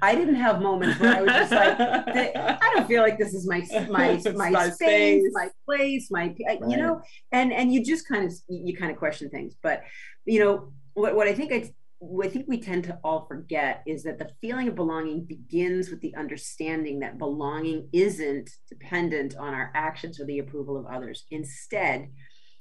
I 0.00 0.14
didn't 0.14 0.36
have 0.36 0.62
moments 0.62 1.00
where 1.00 1.16
I 1.16 1.22
was 1.22 1.32
just 1.32 1.50
like, 1.50 1.76
I 1.80 2.72
don't 2.74 2.86
feel 2.86 3.02
like 3.02 3.18
this 3.18 3.34
is 3.34 3.46
my 3.48 3.66
my 3.88 4.20
my, 4.34 4.50
my 4.50 4.70
space, 4.70 5.22
space, 5.22 5.30
my 5.32 5.48
place, 5.64 6.08
my 6.10 6.34
right. 6.46 6.60
you 6.68 6.76
know, 6.76 7.02
and 7.32 7.52
and 7.52 7.72
you 7.72 7.84
just 7.84 8.06
kind 8.06 8.24
of 8.24 8.32
you 8.48 8.76
kind 8.76 8.92
of 8.92 8.96
question 8.96 9.28
things. 9.28 9.56
But 9.60 9.82
you 10.24 10.38
know 10.38 10.72
what 10.94 11.16
what 11.16 11.26
I 11.26 11.34
think 11.34 11.52
I 11.52 11.72
I 12.00 12.28
think 12.28 12.46
we 12.46 12.60
tend 12.60 12.84
to 12.84 12.98
all 13.02 13.26
forget 13.26 13.82
is 13.86 14.04
that 14.04 14.18
the 14.18 14.30
feeling 14.40 14.68
of 14.68 14.76
belonging 14.76 15.24
begins 15.24 15.90
with 15.90 16.00
the 16.00 16.14
understanding 16.14 17.00
that 17.00 17.18
belonging 17.18 17.88
isn't 17.92 18.50
dependent 18.68 19.36
on 19.36 19.52
our 19.52 19.72
actions 19.74 20.20
or 20.20 20.24
the 20.24 20.38
approval 20.38 20.76
of 20.76 20.86
others. 20.86 21.24
Instead, 21.32 22.08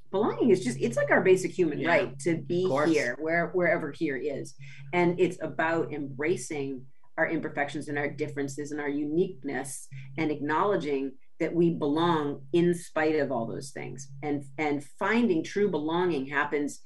belonging 0.10 0.50
is 0.50 0.64
just 0.64 0.80
it's 0.80 0.98
like 0.98 1.12
our 1.12 1.22
basic 1.22 1.52
human 1.52 1.80
yeah, 1.80 1.90
right 1.90 2.20
to 2.20 2.38
be 2.38 2.68
here 2.88 3.16
where 3.20 3.50
wherever 3.54 3.92
here 3.92 4.18
is. 4.18 4.56
And 4.92 5.20
it's 5.20 5.38
about 5.42 5.94
embracing 5.94 6.84
our 7.18 7.30
imperfections 7.30 7.90
and 7.90 7.98
our 7.98 8.10
differences 8.10 8.72
and 8.72 8.82
our 8.82 8.90
uniqueness 8.90 9.88
and 10.18 10.32
acknowledging 10.32 11.12
that 11.40 11.54
we 11.54 11.76
belong 11.76 12.42
in 12.54 12.74
spite 12.74 13.16
of 13.16 13.32
all 13.32 13.46
those 13.46 13.70
things. 13.70 14.08
And 14.24 14.44
and 14.58 14.84
finding 14.98 15.44
true 15.44 15.70
belonging 15.70 16.26
happens 16.26 16.82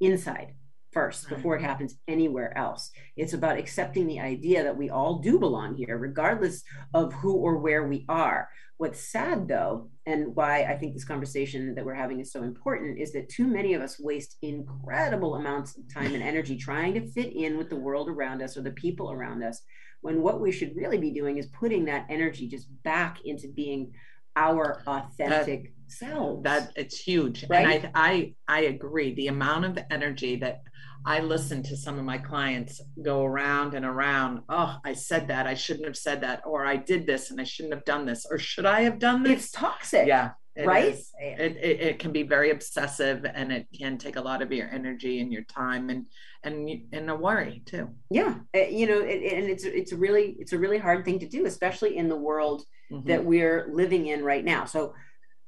inside 0.00 0.52
first 0.96 1.28
before 1.28 1.56
it 1.56 1.60
happens 1.60 1.98
anywhere 2.08 2.56
else. 2.56 2.90
It's 3.18 3.34
about 3.34 3.58
accepting 3.58 4.06
the 4.06 4.18
idea 4.18 4.64
that 4.64 4.78
we 4.78 4.88
all 4.88 5.18
do 5.18 5.38
belong 5.38 5.74
here, 5.74 5.98
regardless 5.98 6.62
of 6.94 7.12
who 7.12 7.34
or 7.34 7.58
where 7.58 7.86
we 7.86 8.06
are. 8.08 8.48
What's 8.78 8.98
sad, 8.98 9.46
though, 9.46 9.90
and 10.06 10.34
why 10.34 10.62
I 10.62 10.78
think 10.78 10.94
this 10.94 11.04
conversation 11.04 11.74
that 11.74 11.84
we're 11.84 11.92
having 11.92 12.20
is 12.20 12.32
so 12.32 12.44
important, 12.44 12.98
is 12.98 13.12
that 13.12 13.28
too 13.28 13.46
many 13.46 13.74
of 13.74 13.82
us 13.82 14.00
waste 14.00 14.38
incredible 14.40 15.34
amounts 15.34 15.76
of 15.76 15.92
time 15.92 16.14
and 16.14 16.22
energy 16.22 16.56
trying 16.56 16.94
to 16.94 17.06
fit 17.12 17.30
in 17.36 17.58
with 17.58 17.68
the 17.68 17.76
world 17.76 18.08
around 18.08 18.40
us 18.40 18.56
or 18.56 18.62
the 18.62 18.70
people 18.70 19.12
around 19.12 19.42
us, 19.42 19.60
when 20.00 20.22
what 20.22 20.40
we 20.40 20.50
should 20.50 20.74
really 20.74 20.98
be 20.98 21.10
doing 21.10 21.36
is 21.36 21.48
putting 21.48 21.84
that 21.84 22.06
energy 22.08 22.48
just 22.48 22.68
back 22.84 23.18
into 23.26 23.48
being 23.48 23.92
our 24.36 24.82
authentic 24.86 25.64
that, 25.64 25.70
selves. 25.88 26.42
That 26.44 26.72
it's 26.76 26.98
huge, 26.98 27.44
right? 27.48 27.84
and 27.84 27.90
I 27.94 28.34
I 28.48 28.58
I 28.58 28.60
agree. 28.64 29.14
The 29.14 29.28
amount 29.28 29.64
of 29.64 29.78
energy 29.90 30.36
that 30.36 30.62
I 31.06 31.20
listen 31.20 31.62
to 31.62 31.76
some 31.76 31.98
of 31.98 32.04
my 32.04 32.18
clients 32.18 32.80
go 33.02 33.24
around 33.24 33.74
and 33.74 33.84
around. 33.84 34.42
Oh, 34.48 34.76
I 34.84 34.92
said 34.92 35.28
that. 35.28 35.46
I 35.46 35.54
shouldn't 35.54 35.86
have 35.86 35.96
said 35.96 36.20
that. 36.22 36.42
Or 36.44 36.66
I 36.66 36.76
did 36.76 37.06
this 37.06 37.30
and 37.30 37.40
I 37.40 37.44
shouldn't 37.44 37.74
have 37.74 37.84
done 37.84 38.06
this. 38.06 38.26
Or 38.28 38.38
should 38.38 38.66
I 38.66 38.82
have 38.82 38.98
done 38.98 39.22
this? 39.22 39.44
It's 39.44 39.50
toxic. 39.52 40.08
Yeah. 40.08 40.30
It 40.56 40.66
right? 40.66 40.96
It, 41.20 41.56
it, 41.56 41.80
it, 41.80 41.98
can 41.98 42.12
be 42.12 42.22
very 42.22 42.50
obsessive 42.50 43.26
and 43.34 43.52
it 43.52 43.66
can 43.78 43.98
take 43.98 44.16
a 44.16 44.20
lot 44.20 44.40
of 44.40 44.50
your 44.50 44.68
energy 44.70 45.20
and 45.20 45.30
your 45.30 45.42
time 45.42 45.90
and 45.90 46.06
and 46.44 46.82
and 46.92 47.10
a 47.10 47.14
worry 47.14 47.62
too. 47.66 47.90
Yeah, 48.10 48.36
uh, 48.54 48.60
you 48.60 48.86
know, 48.86 49.00
it, 49.00 49.34
and 49.34 49.50
it's 49.50 49.64
it's 49.64 49.92
a 49.92 49.96
really 49.96 50.34
it's 50.38 50.54
a 50.54 50.58
really 50.58 50.78
hard 50.78 51.04
thing 51.04 51.18
to 51.18 51.28
do, 51.28 51.44
especially 51.44 51.98
in 51.98 52.08
the 52.08 52.16
world 52.16 52.64
mm-hmm. 52.90 53.06
that 53.06 53.22
we're 53.22 53.68
living 53.70 54.06
in 54.06 54.24
right 54.24 54.44
now. 54.44 54.64
So 54.64 54.94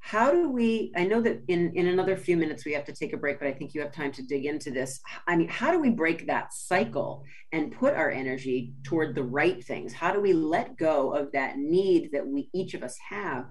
how 0.01 0.31
do 0.31 0.49
we 0.49 0.91
i 0.95 1.05
know 1.05 1.21
that 1.21 1.41
in 1.49 1.71
in 1.75 1.87
another 1.87 2.15
few 2.15 2.37
minutes 2.37 2.65
we 2.65 2.71
have 2.71 2.85
to 2.85 2.93
take 2.93 3.13
a 3.13 3.17
break 3.17 3.37
but 3.37 3.47
i 3.47 3.51
think 3.51 3.73
you 3.73 3.81
have 3.81 3.91
time 3.91 4.11
to 4.11 4.23
dig 4.23 4.45
into 4.45 4.71
this 4.71 4.99
i 5.27 5.35
mean 5.35 5.47
how 5.49 5.71
do 5.71 5.79
we 5.79 5.89
break 5.89 6.25
that 6.25 6.53
cycle 6.53 7.23
and 7.51 7.73
put 7.73 7.93
our 7.93 8.09
energy 8.09 8.73
toward 8.83 9.13
the 9.13 9.23
right 9.23 9.63
things 9.63 9.93
how 9.93 10.11
do 10.11 10.21
we 10.21 10.33
let 10.33 10.77
go 10.77 11.13
of 11.13 11.31
that 11.33 11.57
need 11.57 12.09
that 12.13 12.25
we 12.25 12.49
each 12.53 12.73
of 12.73 12.81
us 12.81 12.97
have 13.09 13.45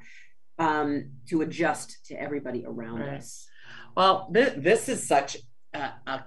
um, 0.59 1.11
to 1.29 1.43
adjust 1.43 2.07
to 2.07 2.15
everybody 2.15 2.65
around 2.67 3.01
right. 3.01 3.19
us 3.19 3.47
well 3.97 4.31
th- 4.33 4.55
this 4.57 4.89
is 4.89 5.07
such 5.07 5.37
a, 5.75 5.91
a 6.07 6.25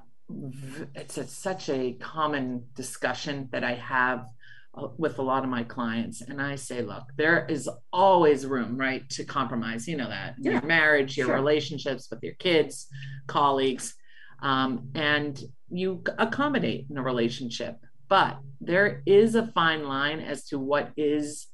it's 0.95 1.17
a, 1.17 1.27
such 1.27 1.69
a 1.69 1.93
common 1.93 2.63
discussion 2.75 3.49
that 3.51 3.63
i 3.63 3.73
have 3.73 4.27
uh, 4.75 4.87
with 4.97 5.19
a 5.19 5.21
lot 5.21 5.43
of 5.43 5.49
my 5.49 5.63
clients 5.63 6.21
and 6.21 6.41
i 6.41 6.55
say 6.55 6.81
look 6.81 7.03
there 7.17 7.45
is 7.49 7.69
always 7.91 8.45
room 8.45 8.77
right 8.77 9.09
to 9.09 9.25
compromise 9.25 9.87
you 9.87 9.97
know 9.97 10.07
that 10.07 10.35
yeah. 10.39 10.53
your 10.53 10.61
marriage 10.61 11.17
your 11.17 11.27
sure. 11.27 11.35
relationships 11.35 12.07
with 12.09 12.23
your 12.23 12.35
kids 12.35 12.87
colleagues 13.27 13.95
um, 14.43 14.89
and 14.95 15.43
you 15.69 16.01
accommodate 16.17 16.85
in 16.89 16.97
a 16.97 17.03
relationship 17.03 17.77
but 18.07 18.39
there 18.59 19.01
is 19.05 19.35
a 19.35 19.47
fine 19.47 19.85
line 19.85 20.19
as 20.19 20.45
to 20.45 20.59
what 20.59 20.91
is 20.97 21.47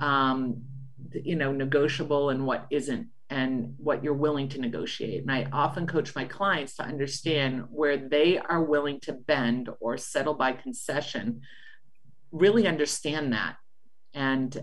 um, 0.00 0.62
you 1.12 1.36
know 1.36 1.52
negotiable 1.52 2.30
and 2.30 2.46
what 2.46 2.66
isn't 2.70 3.08
and 3.30 3.74
what 3.76 4.02
you're 4.02 4.14
willing 4.14 4.48
to 4.48 4.60
negotiate. 4.60 5.22
And 5.22 5.30
I 5.30 5.46
often 5.52 5.86
coach 5.86 6.14
my 6.14 6.24
clients 6.24 6.76
to 6.76 6.82
understand 6.82 7.64
where 7.70 7.96
they 7.96 8.38
are 8.38 8.62
willing 8.62 9.00
to 9.00 9.12
bend 9.12 9.68
or 9.80 9.98
settle 9.98 10.34
by 10.34 10.52
concession 10.52 11.42
really 12.32 12.66
understand 12.66 13.32
that 13.32 13.56
and 14.14 14.62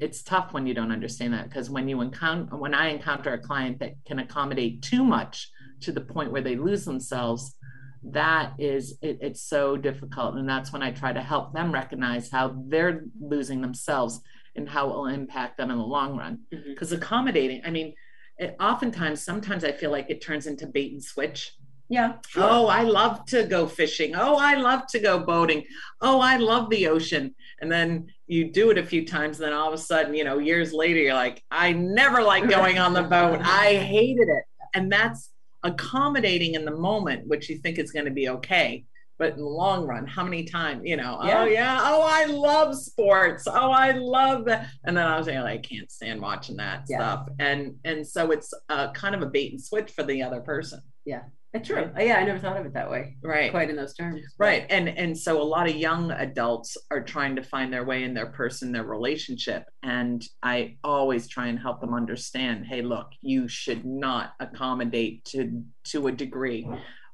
it's 0.00 0.22
tough 0.22 0.52
when 0.52 0.66
you 0.66 0.74
don't 0.74 0.92
understand 0.92 1.32
that 1.32 1.48
because 1.48 1.70
when 1.70 1.88
you 1.88 2.00
encounter 2.00 2.56
when 2.56 2.74
i 2.74 2.88
encounter 2.88 3.32
a 3.32 3.38
client 3.38 3.78
that 3.78 3.92
can 4.04 4.18
accommodate 4.18 4.82
too 4.82 5.04
much 5.04 5.50
to 5.80 5.92
the 5.92 6.00
point 6.00 6.32
where 6.32 6.42
they 6.42 6.56
lose 6.56 6.84
themselves 6.84 7.54
that 8.02 8.52
is 8.58 8.96
it, 9.02 9.18
it's 9.20 9.42
so 9.42 9.76
difficult 9.76 10.36
and 10.36 10.48
that's 10.48 10.72
when 10.72 10.82
i 10.82 10.90
try 10.90 11.12
to 11.12 11.20
help 11.20 11.52
them 11.52 11.72
recognize 11.72 12.30
how 12.30 12.56
they're 12.66 13.04
losing 13.20 13.60
themselves 13.60 14.20
and 14.58 14.68
how 14.68 14.90
it 14.90 14.94
will 14.94 15.06
impact 15.06 15.56
them 15.56 15.70
in 15.70 15.78
the 15.78 15.84
long 15.84 16.16
run 16.16 16.40
because 16.50 16.92
mm-hmm. 16.92 17.02
accommodating 17.02 17.62
i 17.64 17.70
mean 17.70 17.94
it, 18.38 18.54
oftentimes 18.60 19.22
sometimes 19.22 19.64
i 19.64 19.72
feel 19.72 19.90
like 19.90 20.10
it 20.10 20.20
turns 20.20 20.46
into 20.46 20.66
bait 20.66 20.92
and 20.92 21.02
switch 21.02 21.52
yeah. 21.90 22.14
Sure. 22.28 22.44
Oh, 22.44 22.66
I 22.66 22.82
love 22.82 23.24
to 23.26 23.44
go 23.44 23.66
fishing. 23.66 24.14
Oh, 24.14 24.36
I 24.36 24.54
love 24.54 24.86
to 24.88 24.98
go 24.98 25.20
boating. 25.20 25.64
Oh, 26.00 26.20
I 26.20 26.36
love 26.36 26.68
the 26.68 26.88
ocean. 26.88 27.34
And 27.60 27.72
then 27.72 28.08
you 28.26 28.52
do 28.52 28.70
it 28.70 28.78
a 28.78 28.84
few 28.84 29.06
times, 29.06 29.40
and 29.40 29.46
then 29.46 29.54
all 29.54 29.68
of 29.68 29.74
a 29.74 29.82
sudden, 29.82 30.14
you 30.14 30.24
know, 30.24 30.38
years 30.38 30.72
later, 30.72 31.00
you're 31.00 31.14
like, 31.14 31.42
I 31.50 31.72
never 31.72 32.22
liked 32.22 32.50
going 32.50 32.78
on 32.78 32.92
the 32.92 33.02
boat. 33.02 33.40
I 33.42 33.76
hated 33.76 34.28
it. 34.28 34.44
And 34.74 34.92
that's 34.92 35.30
accommodating 35.62 36.54
in 36.54 36.64
the 36.64 36.76
moment, 36.76 37.26
which 37.26 37.48
you 37.48 37.58
think 37.58 37.78
is 37.78 37.90
going 37.90 38.04
to 38.04 38.10
be 38.10 38.28
okay. 38.28 38.84
But 39.18 39.32
in 39.32 39.38
the 39.38 39.44
long 39.44 39.86
run, 39.86 40.06
how 40.06 40.24
many 40.24 40.44
times, 40.44 40.82
you 40.84 40.96
know, 40.96 41.18
oh, 41.20 41.26
yeah. 41.26 41.40
oh 41.40 41.44
yeah, 41.46 41.80
oh 41.82 42.02
I 42.02 42.26
love 42.26 42.76
sports. 42.76 43.46
Oh, 43.46 43.70
I 43.70 43.92
love 43.92 44.44
that. 44.44 44.68
And 44.84 44.96
then 44.96 45.06
I 45.06 45.18
was 45.18 45.26
like, 45.26 45.36
I 45.36 45.58
can't 45.58 45.90
stand 45.90 46.20
watching 46.20 46.56
that 46.56 46.84
yeah. 46.88 46.98
stuff. 46.98 47.28
And 47.38 47.76
and 47.84 48.06
so 48.06 48.30
it's 48.30 48.54
a, 48.68 48.90
kind 48.90 49.14
of 49.14 49.22
a 49.22 49.26
bait 49.26 49.52
and 49.52 49.60
switch 49.60 49.90
for 49.90 50.04
the 50.04 50.22
other 50.22 50.40
person. 50.40 50.80
Yeah. 51.04 51.22
That's 51.52 51.66
true. 51.66 51.76
Right? 51.76 51.92
Oh, 51.96 52.02
yeah, 52.02 52.18
I 52.18 52.24
never 52.24 52.38
thought 52.38 52.58
of 52.58 52.66
it 52.66 52.74
that 52.74 52.90
way. 52.90 53.16
Right. 53.22 53.50
Quite 53.50 53.70
in 53.70 53.76
those 53.76 53.94
terms. 53.94 54.20
Right. 54.38 54.66
And 54.68 54.88
and 54.88 55.16
so 55.16 55.40
a 55.40 55.42
lot 55.42 55.66
of 55.68 55.74
young 55.74 56.10
adults 56.10 56.76
are 56.90 57.02
trying 57.02 57.36
to 57.36 57.42
find 57.42 57.72
their 57.72 57.84
way 57.84 58.02
in 58.04 58.12
their 58.12 58.26
person, 58.26 58.70
their 58.70 58.84
relationship. 58.84 59.64
And 59.82 60.22
I 60.42 60.76
always 60.84 61.26
try 61.26 61.46
and 61.46 61.58
help 61.58 61.80
them 61.80 61.94
understand, 61.94 62.66
hey, 62.66 62.82
look, 62.82 63.08
you 63.22 63.48
should 63.48 63.86
not 63.86 64.32
accommodate 64.40 65.24
to 65.26 65.64
to 65.84 66.08
a 66.08 66.12
degree 66.12 66.68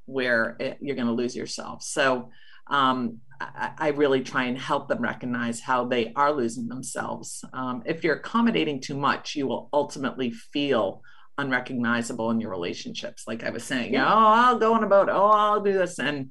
where 0.05 0.55
it, 0.59 0.77
you're 0.81 0.95
going 0.95 1.07
to 1.07 1.13
lose 1.13 1.35
yourself. 1.35 1.83
So 1.83 2.29
um, 2.67 3.19
I, 3.39 3.71
I, 3.77 3.87
really 3.89 4.21
try 4.21 4.45
and 4.45 4.57
help 4.57 4.87
them 4.87 5.01
recognize 5.01 5.59
how 5.59 5.85
they 5.85 6.11
are 6.15 6.31
losing 6.31 6.67
themselves. 6.67 7.43
Um, 7.53 7.83
if 7.85 8.03
you're 8.03 8.15
accommodating 8.15 8.81
too 8.81 8.95
much, 8.95 9.35
you 9.35 9.45
will 9.45 9.69
ultimately 9.71 10.31
feel 10.31 11.01
unrecognizable 11.37 12.31
in 12.31 12.39
your 12.39 12.49
relationships. 12.49 13.25
Like 13.27 13.43
I 13.43 13.51
was 13.51 13.63
saying, 13.63 13.93
yeah. 13.93 14.07
oh, 14.07 14.17
I'll 14.17 14.57
go 14.57 14.73
on 14.73 14.83
a 14.83 14.87
boat. 14.87 15.09
Oh, 15.11 15.27
I'll 15.27 15.61
do 15.61 15.73
this. 15.73 15.99
And 15.99 16.29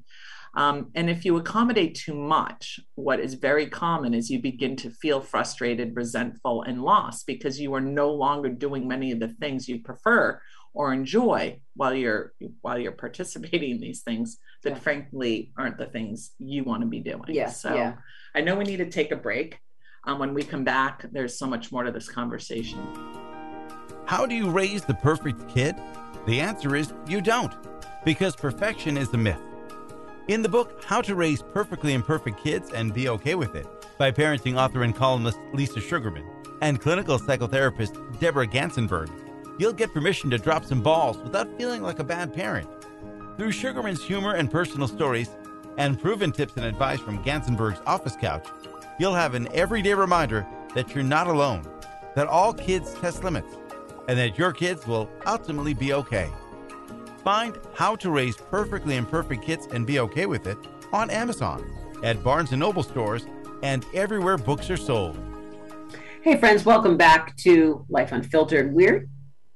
um, 0.57 0.91
and 0.95 1.11
if 1.11 1.25
you 1.25 1.37
accommodate 1.37 1.97
too 1.97 2.15
much, 2.15 2.79
what 2.95 3.19
is 3.19 3.35
very 3.35 3.67
common 3.67 4.15
is 4.15 4.31
you 4.31 4.41
begin 4.41 4.77
to 4.77 4.91
feel 4.91 5.21
frustrated, 5.21 5.97
resentful, 5.97 6.63
and 6.63 6.83
lost 6.83 7.27
because 7.27 7.61
you 7.61 7.75
are 7.75 7.81
no 7.81 8.13
longer 8.13 8.49
doing 8.49 8.87
many 8.87 9.11
of 9.11 9.19
the 9.19 9.29
things 9.29 9.69
you 9.69 9.81
prefer 9.81 10.41
or 10.75 10.93
enjoy 10.93 11.59
while 11.77 11.95
you're 11.95 12.35
while 12.61 12.79
you're 12.79 12.93
participating 12.93 13.71
in 13.71 13.81
these 13.81 14.03
things 14.03 14.39
that 14.65 14.71
yeah. 14.71 14.79
frankly 14.79 15.53
aren't 15.57 15.79
the 15.79 15.87
things 15.87 16.33
you 16.39 16.65
want 16.65 16.83
to 16.83 16.87
be 16.87 17.01
doing. 17.01 17.23
Yeah. 17.29 17.49
So 17.49 17.75
yeah. 17.75 17.95
I 18.35 18.41
know 18.41 18.57
we 18.57 18.65
need 18.65 18.79
to 18.79 18.91
take 18.91 19.13
a 19.13 19.17
break. 19.17 19.59
Um, 20.07 20.19
when 20.19 20.35
we 20.35 20.43
come 20.43 20.65
back, 20.65 21.07
there's 21.13 21.39
so 21.39 21.47
much 21.47 21.73
more 21.73 21.85
to 21.85 21.91
this 21.91 22.11
conversation. 22.11 22.79
How 24.05 24.27
do 24.27 24.35
you 24.35 24.51
raise 24.51 24.85
the 24.85 24.95
perfect 24.95 25.49
kid? 25.49 25.77
The 26.27 26.41
answer 26.41 26.77
is 26.77 26.93
you 27.09 27.23
don't, 27.23 27.55
because 28.05 28.37
perfection 28.37 28.99
is 28.99 29.09
a 29.15 29.17
myth. 29.17 29.41
In 30.29 30.43
the 30.43 30.49
book, 30.49 30.83
How 30.85 31.01
to 31.03 31.15
Raise 31.15 31.43
Perfectly 31.43 31.93
Imperfect 31.93 32.43
Kids 32.43 32.71
and 32.71 32.93
Be 32.93 33.09
Okay 33.09 33.35
with 33.35 33.55
It, 33.55 33.67
by 33.99 34.11
parenting 34.11 34.59
author 34.59 34.83
and 34.83 34.95
columnist 34.95 35.39
Lisa 35.53 35.81
Sugarman 35.81 36.27
and 36.61 36.81
clinical 36.81 37.19
psychotherapist 37.19 38.19
Deborah 38.21 38.47
Gansenberg, 38.47 39.11
you'll 39.59 39.73
get 39.73 39.93
permission 39.93 40.31
to 40.31 40.39
drop 40.39 40.65
some 40.65 40.83
balls 40.83 41.19
without 41.19 41.57
feeling 41.57 41.83
like 41.83 41.99
a 41.99 42.05
bad 42.05 42.33
parent. 42.33 42.69
Through 43.37 43.53
Sugarman's 43.53 44.03
humor 44.03 44.35
and 44.35 44.51
personal 44.51 44.89
stories, 44.89 45.31
and 45.77 46.01
proven 46.01 46.33
tips 46.33 46.57
and 46.57 46.65
advice 46.65 47.01
from 47.01 47.23
Gansenberg's 47.23 47.81
office 47.87 48.17
couch, 48.17 48.47
you'll 48.99 49.15
have 49.15 49.35
an 49.35 49.49
everyday 49.53 49.95
reminder 49.95 50.47
that 50.75 50.95
you're 50.95 51.05
not 51.05 51.27
alone, 51.27 51.67
that 52.15 52.29
all 52.29 52.53
kids 52.53 52.95
test 52.95 53.25
limits 53.25 53.57
and 54.09 54.19
that 54.19 54.39
your 54.39 54.53
kids 54.53 54.87
will 54.87 55.09
ultimately 55.27 55.75
be 55.75 55.93
okay. 55.93 56.31
Find 57.23 57.59
How 57.75 57.97
to 57.97 58.11
Raise 58.11 58.37
Perfectly 58.37 58.97
Imperfect 58.97 59.43
Kids 59.43 59.67
and 59.73 59.87
Be 59.87 59.99
Okay 59.99 60.27
with 60.27 60.47
It 60.47 60.59
on 60.93 61.11
Amazon, 61.11 61.65
at 62.03 62.23
Barnes 62.23 62.53
& 62.53 62.53
Noble 62.53 62.83
stores, 62.83 63.27
and 63.63 63.85
everywhere 63.95 64.37
books 64.37 64.69
are 64.71 64.77
sold. 64.77 65.19
Hey 66.23 66.39
friends, 66.39 66.65
welcome 66.65 66.97
back 66.97 67.35
to 67.39 67.85
Life 67.89 68.13
Unfiltered. 68.13 68.75
We're 68.75 69.09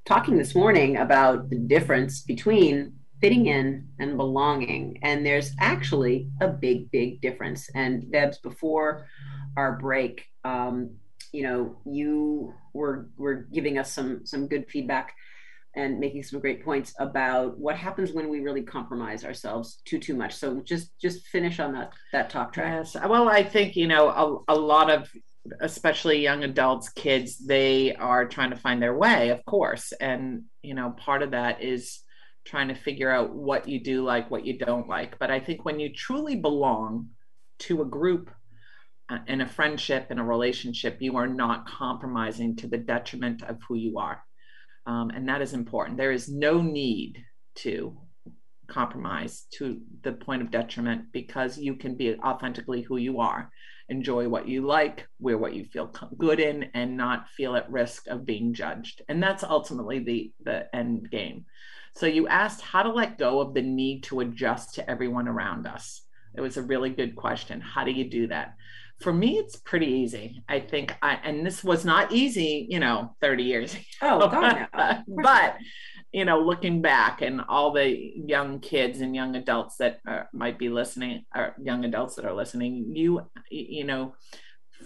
talking 0.09 0.39
this 0.39 0.55
morning 0.55 0.97
about 0.97 1.51
the 1.51 1.57
difference 1.57 2.23
between 2.23 2.95
fitting 3.21 3.47
in 3.47 3.87
and 3.99 4.17
belonging. 4.17 4.99
And 5.03 5.25
there's 5.25 5.53
actually 5.61 6.31
a 6.41 6.49
big, 6.49 6.91
big 6.91 7.21
difference. 7.21 7.69
And 7.75 8.11
Debs, 8.11 8.39
before 8.39 9.07
our 9.57 9.79
break, 9.79 10.25
um, 10.45 10.97
you 11.33 11.43
know 11.43 11.77
you 11.85 12.55
were 12.73 13.09
were 13.17 13.47
giving 13.53 13.79
us 13.79 13.93
some 13.93 14.25
some 14.25 14.49
good 14.49 14.67
feedback 14.71 15.15
and 15.77 16.01
making 16.01 16.23
some 16.23 16.41
great 16.41 16.65
points 16.65 16.95
about 16.99 17.59
what 17.59 17.77
happens 17.77 18.13
when 18.13 18.29
we 18.29 18.41
really 18.41 18.63
compromise 18.63 19.25
ourselves 19.25 19.83
too 19.85 19.99
too 19.99 20.15
much 20.15 20.35
so 20.35 20.61
just 20.61 20.99
just 20.99 21.27
finish 21.27 21.61
on 21.61 21.73
that 21.73 21.93
that 22.13 22.31
talk 22.31 22.53
track 22.53 22.73
yes 22.73 22.97
well 23.07 23.29
i 23.29 23.43
think 23.43 23.77
you 23.77 23.87
know 23.87 24.09
a, 24.49 24.55
a 24.55 24.57
lot 24.57 24.91
of 24.91 25.11
especially 25.61 26.23
young 26.23 26.45
adults 26.45 26.89
kids 26.91 27.39
they 27.47 27.95
are 27.95 28.27
trying 28.27 28.51
to 28.51 28.57
find 28.57 28.83
their 28.83 28.97
way 28.97 29.31
of 29.31 29.45
course 29.45 29.93
and 30.01 30.45
you 30.63 30.75
know 30.75 30.91
part 30.91 31.23
of 31.23 31.33
that 31.33 31.63
is 31.63 32.01
trying 32.49 32.69
to 32.69 32.75
figure 32.75 33.11
out 33.11 33.35
what 33.35 33.69
you 33.69 33.83
do 33.83 34.03
like, 34.03 34.31
what 34.31 34.47
you 34.47 34.59
don't 34.59 34.89
like. 34.89 35.19
But 35.19 35.31
I 35.31 35.39
think 35.39 35.65
when 35.65 35.79
you 35.79 35.93
truly 35.93 36.37
belong 36.37 37.11
to 37.61 37.83
a 37.83 37.85
group 37.85 38.31
uh, 39.11 39.19
in 39.27 39.43
a 39.43 39.49
friendship, 39.49 40.11
in 40.11 40.19
a 40.19 40.25
relationship, 40.25 40.99
you 41.01 41.17
are 41.17 41.27
not 41.27 41.69
compromising 41.69 42.57
to 42.57 42.67
the 42.67 42.79
detriment 42.79 43.43
of 43.43 43.59
who 43.69 43.75
you 43.75 43.99
are. 43.99 44.23
Um, 44.87 45.11
and 45.11 45.29
that 45.29 45.43
is 45.43 45.53
important. 45.53 45.99
There 45.99 46.13
is 46.13 46.29
no 46.29 46.63
need 46.63 47.23
to 47.57 47.99
compromise 48.67 49.47
to 49.55 49.81
the 50.03 50.13
point 50.13 50.43
of 50.43 50.51
detriment 50.51 51.13
because 51.13 51.59
you 51.59 51.75
can 51.75 51.97
be 51.97 52.17
authentically 52.17 52.83
who 52.83 52.97
you 52.97 53.21
are 53.21 53.51
enjoy 53.89 54.29
what 54.29 54.49
you 54.49 54.67
like 54.67 55.09
wear 55.19 55.39
what 55.39 55.55
you 55.55 55.65
feel 55.65 55.93
good 56.17 56.41
in 56.41 56.71
and 56.75 56.97
not 56.97 57.29
feel 57.31 57.57
at 57.57 57.71
risk 57.71 58.07
of 58.09 58.27
being 58.27 58.53
judged. 58.53 59.03
And 59.09 59.23
that's 59.23 59.43
ultimately 59.43 59.99
the 60.01 60.33
the 60.45 60.75
end 60.75 61.11
game. 61.11 61.47
So 61.95 62.07
you 62.07 62.29
asked 62.29 62.61
how 62.61 62.83
to 62.83 62.93
let 62.93 63.19
go 63.19 63.41
of 63.41 63.55
the 63.55 63.63
need 63.63 64.05
to 64.05 64.21
adjust 64.21 64.75
to 64.75 64.89
everyone 64.89 65.27
around 65.27 65.67
us. 65.67 66.03
It 66.37 66.41
was 66.41 66.57
a 66.57 66.63
really 66.63 66.91
good 66.91 67.17
question. 67.17 67.61
How 67.61 67.85
do 67.85 67.91
you 67.91 68.09
do 68.09 68.29
that? 68.29 68.55
For 69.01 69.13
me 69.13 69.39
it's 69.39 69.57
pretty 69.57 69.87
easy. 69.87 70.43
I 70.49 70.61
think 70.61 70.95
i 71.03 71.15
and 71.15 71.47
this 71.47 71.65
was 71.65 71.85
not 71.85 72.13
easy 72.13 72.67
you 72.69 72.81
know 72.81 73.15
30 73.21 73.43
years 73.43 73.75
ago. 73.75 73.85
oh 74.03 74.29
god 74.29 74.69
no. 74.77 75.03
but 75.23 75.57
you 76.13 76.25
know, 76.25 76.41
looking 76.41 76.81
back 76.81 77.21
and 77.23 77.43
all 77.49 77.73
the 77.73 77.89
young 77.89 78.61
kids 78.61 79.01
and 79.01 79.15
young 79.15 79.37
adults 79.37 79.77
that 79.77 80.01
are, 80.07 80.29
might 80.33 80.59
be 80.59 80.69
listening, 80.69 81.25
or 81.35 81.55
young 81.63 81.85
adults 81.85 82.17
that 82.17 82.25
are 82.25 82.35
listening, 82.35 82.93
you, 82.95 83.21
you 83.51 83.85
know, 83.85 84.15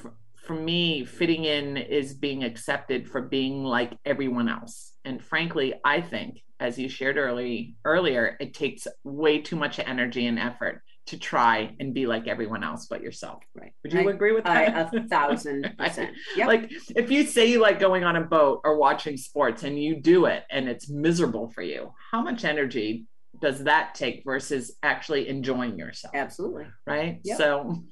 for, 0.00 0.14
for 0.34 0.54
me, 0.54 1.04
fitting 1.04 1.44
in 1.44 1.76
is 1.76 2.14
being 2.14 2.42
accepted 2.42 3.08
for 3.08 3.22
being 3.22 3.62
like 3.62 3.96
everyone 4.04 4.48
else. 4.48 4.94
And 5.04 5.22
frankly, 5.22 5.74
I 5.84 6.00
think, 6.00 6.42
as 6.58 6.78
you 6.78 6.88
shared 6.88 7.16
early 7.16 7.76
earlier, 7.84 8.36
it 8.40 8.54
takes 8.54 8.86
way 9.04 9.40
too 9.40 9.56
much 9.56 9.78
energy 9.78 10.26
and 10.26 10.38
effort 10.38 10.82
to 11.06 11.18
try 11.18 11.75
and 11.80 11.92
be 11.92 12.06
like 12.06 12.28
everyone 12.28 12.62
else 12.62 12.87
but 12.87 13.02
yourself. 13.02 13.42
Right. 13.54 13.73
Would 13.82 13.92
you 13.92 14.09
I, 14.09 14.12
agree 14.12 14.32
with 14.32 14.44
that? 14.44 14.76
I, 14.76 14.97
a 14.97 15.02
thousand 15.09 15.75
percent. 15.78 16.11
Yep. 16.37 16.47
Like 16.47 16.73
if 16.97 17.11
you 17.11 17.26
say 17.26 17.47
you 17.47 17.61
like 17.61 17.80
going 17.80 18.04
on 18.04 18.16
a 18.16 18.21
boat 18.21 18.61
or 18.64 18.76
watching 18.76 19.16
sports 19.16 19.64
and 19.64 19.80
you 19.82 19.97
do 19.97 20.26
it 20.26 20.44
and 20.50 20.68
it's 20.68 20.88
miserable 20.88 21.50
for 21.50 21.62
you, 21.62 21.92
how 22.11 22.23
much 22.23 22.44
energy 22.44 23.06
does 23.40 23.64
that 23.64 23.94
take 23.94 24.23
versus 24.25 24.76
actually 24.82 25.28
enjoying 25.28 25.78
yourself? 25.78 26.14
Absolutely. 26.14 26.66
Right. 26.87 27.21
Yep. 27.25 27.38
So 27.38 27.82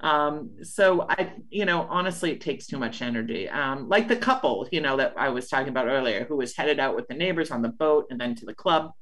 um 0.00 0.50
so 0.62 1.04
i 1.08 1.32
you 1.50 1.64
know 1.64 1.86
honestly 1.90 2.30
it 2.30 2.40
takes 2.40 2.66
too 2.66 2.78
much 2.78 3.02
energy 3.02 3.48
um 3.48 3.88
like 3.88 4.06
the 4.06 4.14
couple 4.14 4.68
you 4.70 4.80
know 4.80 4.96
that 4.96 5.12
i 5.16 5.28
was 5.28 5.48
talking 5.48 5.70
about 5.70 5.88
earlier 5.88 6.24
who 6.24 6.36
was 6.36 6.56
headed 6.56 6.78
out 6.78 6.94
with 6.94 7.06
the 7.08 7.14
neighbors 7.14 7.50
on 7.50 7.62
the 7.62 7.68
boat 7.68 8.06
and 8.10 8.20
then 8.20 8.32
to 8.32 8.46
the 8.46 8.54
club 8.54 8.92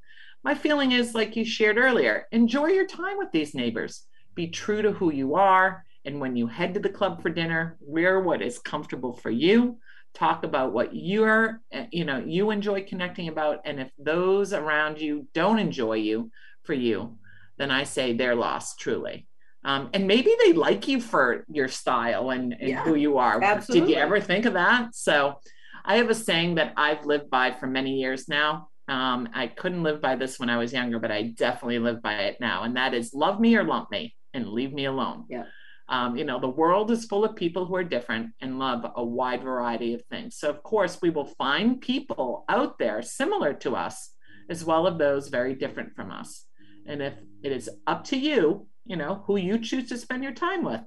my 0.47 0.55
feeling 0.55 0.93
is, 0.93 1.12
like 1.12 1.35
you 1.35 1.45
shared 1.45 1.76
earlier, 1.76 2.29
enjoy 2.31 2.67
your 2.67 2.87
time 2.87 3.19
with 3.19 3.33
these 3.33 3.53
neighbors. 3.53 4.05
Be 4.37 4.47
true 4.47 4.81
to 4.81 4.93
who 4.93 5.12
you 5.12 5.35
are. 5.35 5.85
And 6.05 6.21
when 6.21 6.37
you 6.37 6.47
head 6.47 6.73
to 6.75 6.81
the 6.81 6.88
club 6.88 7.21
for 7.21 7.31
dinner, 7.31 7.76
wear 7.81 8.21
what 8.21 8.41
is 8.41 8.61
comfortable 8.61 9.12
for 9.12 9.29
you. 9.29 9.79
Talk 10.15 10.45
about 10.45 10.73
what 10.73 10.95
you're, 10.95 11.61
you 11.91 12.05
know, 12.05 12.19
you 12.25 12.53
enjoy 12.53 12.85
connecting 12.85 13.26
about. 13.26 13.59
And 13.65 13.81
if 13.81 13.91
those 13.99 14.53
around 14.53 15.00
you 15.00 15.26
don't 15.35 15.59
enjoy 15.59 15.95
you 15.95 16.31
for 16.62 16.75
you, 16.75 17.19
then 17.59 17.73
I 17.73 17.83
say 17.83 18.12
they're 18.12 18.37
lost 18.37 18.79
truly. 18.79 19.26
Um, 19.65 19.91
and 19.95 20.07
maybe 20.07 20.33
they 20.45 20.53
like 20.53 20.87
you 20.87 21.00
for 21.00 21.45
your 21.50 21.67
style 21.67 22.31
and, 22.31 22.53
and 22.53 22.69
yeah, 22.69 22.85
who 22.85 22.95
you 22.95 23.19
are. 23.19 23.43
Absolutely. 23.43 23.88
Did 23.88 23.97
you 23.97 24.00
ever 24.00 24.21
think 24.21 24.45
of 24.45 24.53
that? 24.53 24.95
So 24.95 25.41
I 25.85 25.97
have 25.97 26.09
a 26.09 26.15
saying 26.15 26.55
that 26.55 26.73
I've 26.76 27.05
lived 27.05 27.31
by 27.31 27.50
for 27.50 27.67
many 27.67 27.95
years 27.95 28.29
now. 28.29 28.69
Um, 28.88 29.28
I 29.35 29.49
couldn't 29.49 29.83
live 29.83 30.00
by 30.00 30.16
this 30.16 30.38
when 30.38 30.50
I 30.50 30.59
was 30.59 30.73
younger, 30.73 30.99
but 30.99 31.11
I 31.11 31.23
definitely 31.23 31.78
live 31.78 32.02
by 32.02 32.14
it 32.14 32.37
now. 32.40 32.62
And 32.62 32.76
that 32.76 32.95
is 32.95 33.12
love 33.12 33.40
me 33.40 33.57
or 33.57 33.64
lump 33.64 33.90
me 33.90 34.14
and 34.33 34.49
leave 34.49 34.73
me 34.73 34.85
alone. 34.85 35.25
Yeah. 35.28 35.45
Um, 35.88 36.16
you 36.16 36.25
know, 36.25 36.41
the 36.41 36.49
world 36.49 36.91
is 36.91 37.04
full 37.04 37.25
of 37.25 37.37
people 37.37 37.65
who 37.65 37.76
are 37.76 37.84
different 37.84 38.32
and 38.41 38.58
love 38.58 38.84
a 38.97 39.04
wide 39.04 39.43
variety 39.43 39.95
of 39.95 40.04
things. 40.06 40.37
So, 40.37 40.50
of 40.50 40.63
course, 40.63 40.99
we 41.00 41.10
will 41.10 41.32
find 41.39 41.80
people 41.80 42.45
out 42.49 42.78
there 42.78 43.02
similar 43.02 43.54
to 43.54 43.76
us, 43.76 44.13
as 44.50 44.65
well 44.65 44.89
as 44.89 44.99
those 44.99 45.28
very 45.28 45.54
different 45.54 45.95
from 45.95 46.10
us. 46.10 46.45
And 46.87 47.02
if 47.02 47.15
it 47.43 47.52
is 47.52 47.71
up 47.87 48.04
to 48.04 48.17
you, 48.17 48.67
you 48.84 48.97
know, 48.97 49.23
who 49.26 49.37
you 49.37 49.58
choose 49.58 49.89
to 49.89 49.99
spend 49.99 50.23
your 50.23 50.34
time 50.34 50.65
with, 50.65 50.80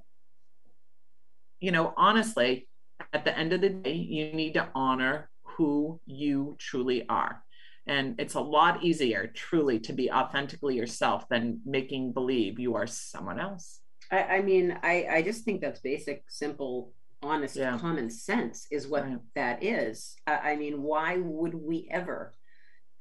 you 1.60 1.72
know, 1.72 1.94
honestly, 1.98 2.68
at 3.14 3.26
the 3.26 3.38
end 3.38 3.54
of 3.54 3.62
the 3.62 3.70
day, 3.70 3.94
you 3.94 4.34
need 4.34 4.54
to 4.54 4.70
honor 4.76 5.30
who 5.44 6.00
you 6.06 6.56
truly 6.60 7.08
are. 7.08 7.44
And 7.90 8.20
it's 8.20 8.36
a 8.36 8.40
lot 8.40 8.84
easier, 8.84 9.26
truly, 9.34 9.80
to 9.80 9.94
be 9.94 10.12
authentically 10.12 10.76
yourself 10.76 11.28
than 11.28 11.60
making 11.66 12.14
believe 12.14 12.60
you 12.60 12.76
are 12.76 12.86
someone 12.86 13.40
else. 13.40 13.80
I, 14.12 14.24
I 14.24 14.42
mean, 14.42 14.78
I, 14.84 15.08
I 15.10 15.22
just 15.24 15.44
think 15.44 15.60
that's 15.60 15.80
basic, 15.80 16.24
simple, 16.30 16.94
honest, 17.24 17.56
yeah. 17.56 17.80
common 17.80 18.12
sense 18.12 18.68
is 18.70 18.88
what 18.88 19.06
right. 19.06 19.18
that 19.34 19.64
is. 19.64 20.14
I, 20.28 20.52
I 20.52 20.56
mean, 20.56 20.84
why 20.84 21.18
would 21.18 21.56
we 21.56 21.90
ever 21.90 22.32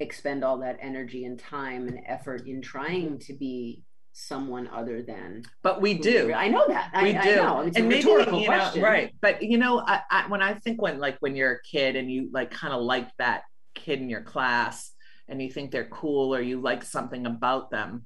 expend 0.01 0.42
all 0.42 0.59
that 0.61 0.79
energy 0.81 1.27
and 1.27 1.38
time 1.38 1.87
and 1.87 2.01
effort 2.07 2.46
in 2.46 2.62
trying 2.62 3.18
to 3.18 3.35
be 3.35 3.83
someone 4.12 4.68
other 4.72 5.01
than 5.01 5.42
but 5.62 5.81
we 5.81 5.94
do 5.94 6.33
i 6.33 6.48
know 6.48 6.66
that 6.66 6.90
we 7.03 7.14
I, 7.14 7.22
do 7.22 7.31
I 7.31 7.35
know. 7.37 7.61
It's 7.61 7.77
and 7.77 7.88
maybe 7.88 8.03
you 8.09 8.24
know, 8.24 8.72
right 8.81 9.12
but 9.20 9.40
you 9.42 9.59
know 9.59 9.79
I, 9.79 10.01
I, 10.11 10.27
when 10.27 10.42
i 10.42 10.55
think 10.55 10.83
when 10.83 10.98
like 10.98 11.18
when 11.20 11.37
you're 11.37 11.53
a 11.53 11.62
kid 11.62 11.94
and 11.94 12.11
you 12.11 12.29
like 12.33 12.51
kind 12.51 12.74
of 12.74 12.83
like 12.83 13.09
that 13.18 13.42
kid 13.79 14.01
in 14.01 14.11
your 14.11 14.23
class 14.23 14.93
and 15.29 15.41
you 15.43 15.51
think 15.51 15.71
they're 15.71 15.88
cool 15.88 16.35
or 16.35 16.41
you 16.41 16.61
like 16.61 16.83
something 16.83 17.27
about 17.27 17.71
them 17.71 18.05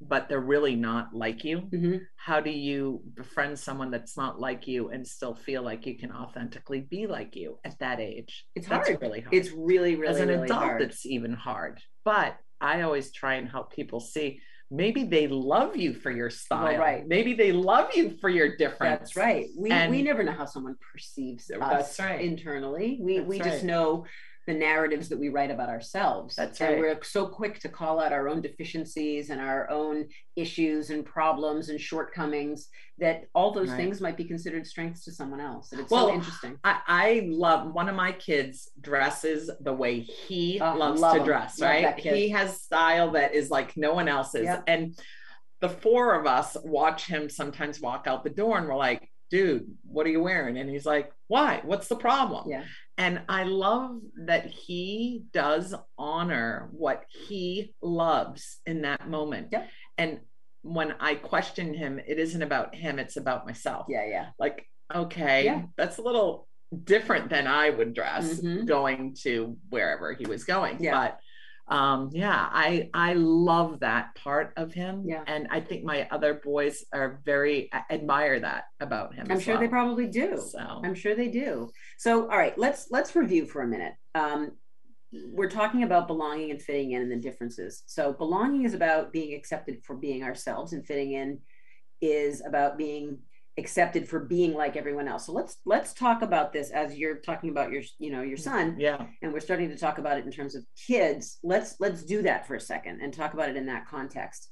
but 0.00 0.28
they're 0.28 0.40
really 0.40 0.74
not 0.74 1.14
like 1.14 1.44
you 1.44 1.58
mm-hmm. 1.58 1.96
how 2.16 2.40
do 2.40 2.50
you 2.50 3.02
befriend 3.14 3.58
someone 3.58 3.90
that's 3.90 4.16
not 4.16 4.40
like 4.40 4.66
you 4.66 4.88
and 4.88 5.06
still 5.06 5.34
feel 5.34 5.62
like 5.62 5.86
you 5.86 5.98
can 5.98 6.10
authentically 6.10 6.80
be 6.80 7.06
like 7.06 7.36
you 7.36 7.58
at 7.64 7.78
that 7.80 8.00
age? 8.00 8.46
It's 8.54 8.66
that's 8.66 8.88
hard. 8.88 9.02
really 9.02 9.20
hard. 9.20 9.34
It's 9.34 9.50
really 9.50 9.96
really 9.96 10.14
as 10.14 10.20
an 10.20 10.28
really 10.28 10.44
adult 10.44 10.62
hard. 10.62 10.82
it's 10.82 11.04
even 11.04 11.34
hard. 11.34 11.80
But 12.04 12.36
i 12.62 12.82
always 12.82 13.10
try 13.10 13.34
and 13.34 13.48
help 13.48 13.72
people 13.72 14.00
see 14.00 14.40
maybe 14.70 15.04
they 15.04 15.26
love 15.26 15.76
you 15.76 15.92
for 15.92 16.10
your 16.10 16.30
style. 16.30 16.64
Well, 16.64 16.78
right. 16.78 17.06
Maybe 17.06 17.34
they 17.34 17.52
love 17.52 17.90
you 17.94 18.16
for 18.20 18.28
your 18.28 18.56
difference. 18.56 19.00
That's 19.00 19.16
right. 19.16 19.46
We, 19.58 19.70
and, 19.70 19.90
we 19.90 20.02
never 20.02 20.22
know 20.22 20.32
how 20.32 20.44
someone 20.44 20.76
perceives 20.92 21.50
us 21.50 21.98
right. 21.98 22.20
internally. 22.20 22.98
We 23.00 23.18
that's 23.18 23.28
we 23.28 23.40
right. 23.40 23.50
just 23.50 23.64
know 23.64 24.06
the 24.46 24.54
narratives 24.54 25.08
that 25.08 25.18
we 25.18 25.28
write 25.28 25.50
about 25.50 25.68
ourselves. 25.68 26.34
That's 26.34 26.60
and 26.60 26.80
we're 26.80 26.98
so 27.02 27.26
quick 27.26 27.60
to 27.60 27.68
call 27.68 28.00
out 28.00 28.12
our 28.12 28.28
own 28.28 28.40
deficiencies 28.40 29.30
and 29.30 29.40
our 29.40 29.68
own 29.70 30.08
issues 30.34 30.90
and 30.90 31.04
problems 31.04 31.68
and 31.68 31.80
shortcomings 31.80 32.68
that 32.98 33.24
all 33.34 33.52
those 33.52 33.68
right. 33.68 33.76
things 33.76 34.00
might 34.00 34.16
be 34.16 34.24
considered 34.24 34.66
strengths 34.66 35.04
to 35.04 35.12
someone 35.12 35.40
else. 35.40 35.72
And 35.72 35.80
it's 35.80 35.90
well, 35.90 36.08
so 36.08 36.14
interesting. 36.14 36.58
I, 36.64 36.80
I, 36.86 37.26
love 37.28 37.72
one 37.72 37.88
of 37.88 37.94
my 37.94 38.12
kids 38.12 38.70
dresses 38.80 39.50
the 39.60 39.72
way 39.72 40.00
he 40.00 40.58
oh, 40.60 40.74
loves 40.76 41.00
to 41.00 41.16
him. 41.16 41.24
dress, 41.24 41.58
love 41.58 41.70
right? 41.70 41.98
He 41.98 42.30
has 42.30 42.60
style 42.60 43.12
that 43.12 43.34
is 43.34 43.50
like 43.50 43.76
no 43.76 43.92
one 43.92 44.08
else's. 44.08 44.44
Yep. 44.44 44.64
And 44.66 44.98
the 45.60 45.68
four 45.68 46.18
of 46.18 46.26
us 46.26 46.56
watch 46.64 47.06
him 47.06 47.28
sometimes 47.28 47.80
walk 47.80 48.06
out 48.06 48.24
the 48.24 48.30
door 48.30 48.58
and 48.58 48.66
we're 48.66 48.76
like, 48.76 49.10
dude, 49.30 49.66
what 49.84 50.06
are 50.06 50.10
you 50.10 50.22
wearing? 50.22 50.58
And 50.58 50.68
he's 50.68 50.86
like, 50.86 51.12
why? 51.28 51.60
What's 51.64 51.88
the 51.88 51.96
problem? 51.96 52.50
Yeah. 52.50 52.64
And 52.98 53.22
I 53.28 53.44
love 53.44 54.00
that 54.26 54.46
he 54.46 55.24
does 55.32 55.74
honor 55.96 56.68
what 56.72 57.04
he 57.08 57.74
loves 57.80 58.58
in 58.66 58.82
that 58.82 59.08
moment. 59.08 59.48
Yep. 59.52 59.68
And 59.96 60.20
when 60.62 60.94
I 61.00 61.14
question 61.14 61.72
him, 61.72 61.98
it 62.06 62.18
isn't 62.18 62.42
about 62.42 62.74
him, 62.74 62.98
it's 62.98 63.16
about 63.16 63.46
myself. 63.46 63.86
Yeah, 63.88 64.04
yeah. 64.06 64.26
Like, 64.38 64.66
okay, 64.94 65.44
yeah. 65.44 65.62
that's 65.78 65.98
a 65.98 66.02
little 66.02 66.46
different 66.84 67.30
than 67.30 67.46
I 67.46 67.70
would 67.70 67.94
dress 67.94 68.40
mm-hmm. 68.40 68.66
going 68.66 69.16
to 69.22 69.56
wherever 69.70 70.12
he 70.12 70.26
was 70.26 70.44
going. 70.44 70.82
Yeah. 70.82 70.92
But 70.92 71.20
um 71.70 72.10
yeah 72.12 72.48
i 72.50 72.88
i 72.94 73.12
love 73.14 73.78
that 73.80 74.14
part 74.16 74.52
of 74.56 74.72
him 74.72 75.04
yeah. 75.06 75.22
and 75.26 75.46
i 75.50 75.60
think 75.60 75.84
my 75.84 76.06
other 76.10 76.34
boys 76.34 76.84
are 76.92 77.20
very 77.24 77.70
admire 77.90 78.40
that 78.40 78.64
about 78.80 79.14
him 79.14 79.26
i'm 79.30 79.38
sure 79.38 79.54
well. 79.54 79.60
they 79.60 79.68
probably 79.68 80.06
do. 80.06 80.42
So. 80.50 80.58
I'm 80.58 80.94
sure 80.94 81.14
they 81.14 81.28
do. 81.28 81.70
So 81.98 82.22
all 82.22 82.38
right 82.38 82.56
let's 82.58 82.88
let's 82.90 83.14
review 83.14 83.46
for 83.46 83.62
a 83.62 83.66
minute. 83.66 83.94
Um 84.14 84.52
we're 85.12 85.50
talking 85.50 85.82
about 85.82 86.06
belonging 86.06 86.52
and 86.52 86.62
fitting 86.62 86.92
in 86.92 87.02
and 87.02 87.10
the 87.10 87.16
differences. 87.16 87.82
So 87.86 88.12
belonging 88.12 88.64
is 88.64 88.74
about 88.74 89.12
being 89.12 89.34
accepted 89.34 89.82
for 89.84 89.96
being 89.96 90.22
ourselves 90.22 90.72
and 90.72 90.86
fitting 90.86 91.12
in 91.14 91.40
is 92.00 92.42
about 92.46 92.78
being 92.78 93.18
accepted 93.60 94.08
for 94.08 94.20
being 94.20 94.54
like 94.54 94.76
everyone 94.76 95.06
else. 95.06 95.26
So 95.26 95.32
let's 95.32 95.58
let's 95.64 95.92
talk 95.92 96.22
about 96.22 96.52
this 96.52 96.70
as 96.70 96.96
you're 96.96 97.18
talking 97.18 97.50
about 97.50 97.70
your 97.70 97.82
you 97.98 98.10
know 98.10 98.22
your 98.22 98.36
son. 98.36 98.76
Yeah. 98.78 99.06
And 99.22 99.32
we're 99.32 99.40
starting 99.40 99.68
to 99.68 99.76
talk 99.76 99.98
about 99.98 100.18
it 100.18 100.24
in 100.24 100.32
terms 100.32 100.56
of 100.56 100.64
kids. 100.86 101.38
Let's 101.44 101.76
let's 101.78 102.02
do 102.02 102.22
that 102.22 102.46
for 102.46 102.56
a 102.56 102.60
second 102.60 103.00
and 103.00 103.14
talk 103.14 103.34
about 103.34 103.50
it 103.50 103.56
in 103.56 103.66
that 103.66 103.86
context 103.86 104.48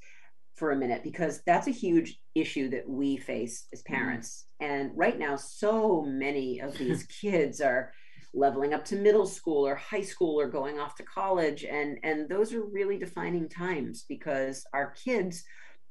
for 0.54 0.70
a 0.72 0.76
minute 0.76 1.02
because 1.02 1.40
that's 1.46 1.68
a 1.68 1.72
huge 1.72 2.18
issue 2.34 2.68
that 2.70 2.88
we 2.88 3.16
face 3.16 3.66
as 3.72 3.82
mm-hmm. 3.82 3.94
parents. 3.94 4.46
Mm. 4.62 4.66
And 4.68 4.90
right 4.94 5.18
now 5.18 5.36
so 5.36 6.02
many 6.02 6.60
of 6.60 6.76
these 6.78 7.04
kids 7.20 7.60
are 7.60 7.92
leveling 8.34 8.74
up 8.74 8.84
to 8.84 8.96
middle 8.96 9.26
school 9.26 9.66
or 9.66 9.74
high 9.74 10.02
school 10.02 10.38
or 10.38 10.48
going 10.48 10.78
off 10.78 10.94
to 10.94 11.02
college 11.02 11.64
and 11.64 11.98
and 12.02 12.28
those 12.28 12.52
are 12.52 12.62
really 12.62 12.98
defining 12.98 13.48
times 13.48 14.04
because 14.06 14.66
our 14.74 14.90
kids 15.02 15.44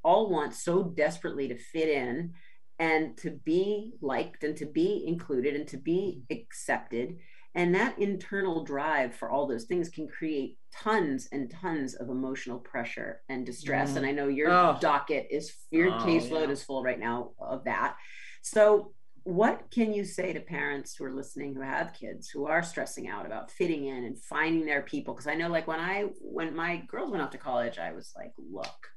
all 0.04 0.30
want 0.30 0.54
so 0.54 0.84
desperately 0.84 1.48
to 1.48 1.58
fit 1.58 1.90
in 1.90 2.32
and 2.80 3.18
to 3.18 3.32
be 3.32 3.94
liked 4.02 4.44
and 4.44 4.56
to 4.58 4.66
be 4.66 5.04
included 5.08 5.56
and 5.56 5.68
to 5.68 5.78
be 5.78 6.22
accepted 6.32 7.18
and 7.56 7.74
that 7.74 7.98
internal 7.98 8.64
drive 8.64 9.16
for 9.16 9.32
all 9.32 9.48
those 9.48 9.66
things 9.66 9.90
can 9.90 10.08
create 10.08 10.58
tons 10.72 11.28
and 11.32 11.50
tons 11.50 11.96
of 11.96 12.10
emotional 12.10 12.60
pressure 12.60 13.22
and 13.30 13.46
distress 13.46 13.92
mm. 13.92 13.98
and 13.98 14.06
i 14.06 14.12
know 14.12 14.28
your 14.28 14.52
oh. 14.52 14.78
docket 14.80 15.28
is 15.32 15.52
your 15.72 15.90
oh, 15.90 16.00
caseload 16.00 16.46
yeah. 16.46 16.52
is 16.52 16.64
full 16.64 16.84
right 16.84 17.00
now 17.00 17.32
of 17.40 17.64
that 17.64 17.96
so 18.42 18.92
what 19.24 19.64
can 19.72 19.94
you 19.94 20.06
say 20.06 20.32
to 20.32 20.40
parents 20.40 20.96
who 20.96 21.04
are 21.04 21.14
listening 21.14 21.54
who 21.54 21.62
have 21.62 21.94
kids 21.94 22.30
who 22.30 22.46
are 22.46 22.64
stressing 22.64 23.10
out 23.10 23.26
about 23.26 23.52
fitting 23.52 23.86
in 23.86 24.06
and 24.06 24.18
finding 24.24 24.66
their 24.66 24.84
people 24.84 25.14
because 25.14 25.28
i 25.28 25.36
know 25.36 25.50
like 25.50 25.68
when 25.68 25.80
i 25.80 26.06
when 26.22 26.56
my 26.56 26.78
girls 26.88 27.12
went 27.12 27.22
off 27.22 27.32
to 27.32 27.38
college 27.38 27.78
i 27.78 27.92
was 27.92 28.14
like 28.16 28.32
look 28.38 28.88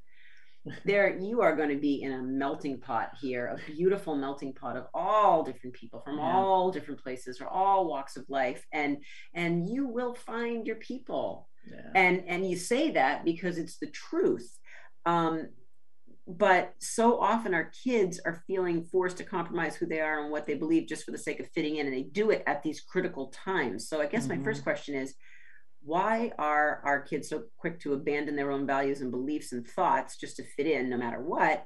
there 0.84 1.18
you 1.18 1.40
are 1.40 1.56
going 1.56 1.70
to 1.70 1.78
be 1.78 2.02
in 2.02 2.12
a 2.12 2.22
melting 2.22 2.78
pot 2.78 3.10
here 3.20 3.46
a 3.46 3.72
beautiful 3.72 4.14
melting 4.14 4.52
pot 4.52 4.76
of 4.76 4.86
all 4.92 5.42
different 5.42 5.74
people 5.74 6.00
from 6.00 6.18
yeah. 6.18 6.34
all 6.34 6.70
different 6.70 7.02
places 7.02 7.40
or 7.40 7.48
all 7.48 7.88
walks 7.88 8.16
of 8.16 8.24
life 8.28 8.66
and 8.72 8.98
and 9.34 9.68
you 9.68 9.86
will 9.86 10.14
find 10.14 10.66
your 10.66 10.76
people 10.76 11.48
yeah. 11.70 11.90
and 11.94 12.22
and 12.26 12.48
you 12.48 12.56
say 12.56 12.90
that 12.90 13.24
because 13.24 13.56
it's 13.56 13.78
the 13.78 13.90
truth 13.90 14.58
um 15.06 15.48
but 16.26 16.74
so 16.78 17.18
often 17.18 17.54
our 17.54 17.72
kids 17.82 18.20
are 18.24 18.44
feeling 18.46 18.84
forced 18.84 19.16
to 19.16 19.24
compromise 19.24 19.74
who 19.74 19.86
they 19.86 20.00
are 20.00 20.22
and 20.22 20.30
what 20.30 20.46
they 20.46 20.54
believe 20.54 20.86
just 20.86 21.04
for 21.04 21.10
the 21.10 21.18
sake 21.18 21.40
of 21.40 21.48
fitting 21.54 21.76
in 21.76 21.86
and 21.86 21.94
they 21.94 22.02
do 22.02 22.30
it 22.30 22.42
at 22.46 22.62
these 22.62 22.82
critical 22.82 23.28
times 23.28 23.88
so 23.88 24.00
i 24.00 24.06
guess 24.06 24.26
mm-hmm. 24.26 24.38
my 24.38 24.44
first 24.44 24.62
question 24.62 24.94
is 24.94 25.14
why 25.82 26.32
are 26.38 26.80
our 26.84 27.00
kids 27.00 27.28
so 27.28 27.44
quick 27.58 27.80
to 27.80 27.94
abandon 27.94 28.36
their 28.36 28.50
own 28.50 28.66
values 28.66 29.00
and 29.00 29.10
beliefs 29.10 29.52
and 29.52 29.66
thoughts 29.66 30.16
just 30.16 30.36
to 30.36 30.44
fit 30.44 30.66
in 30.66 30.90
no 30.90 30.96
matter 30.96 31.20
what? 31.20 31.64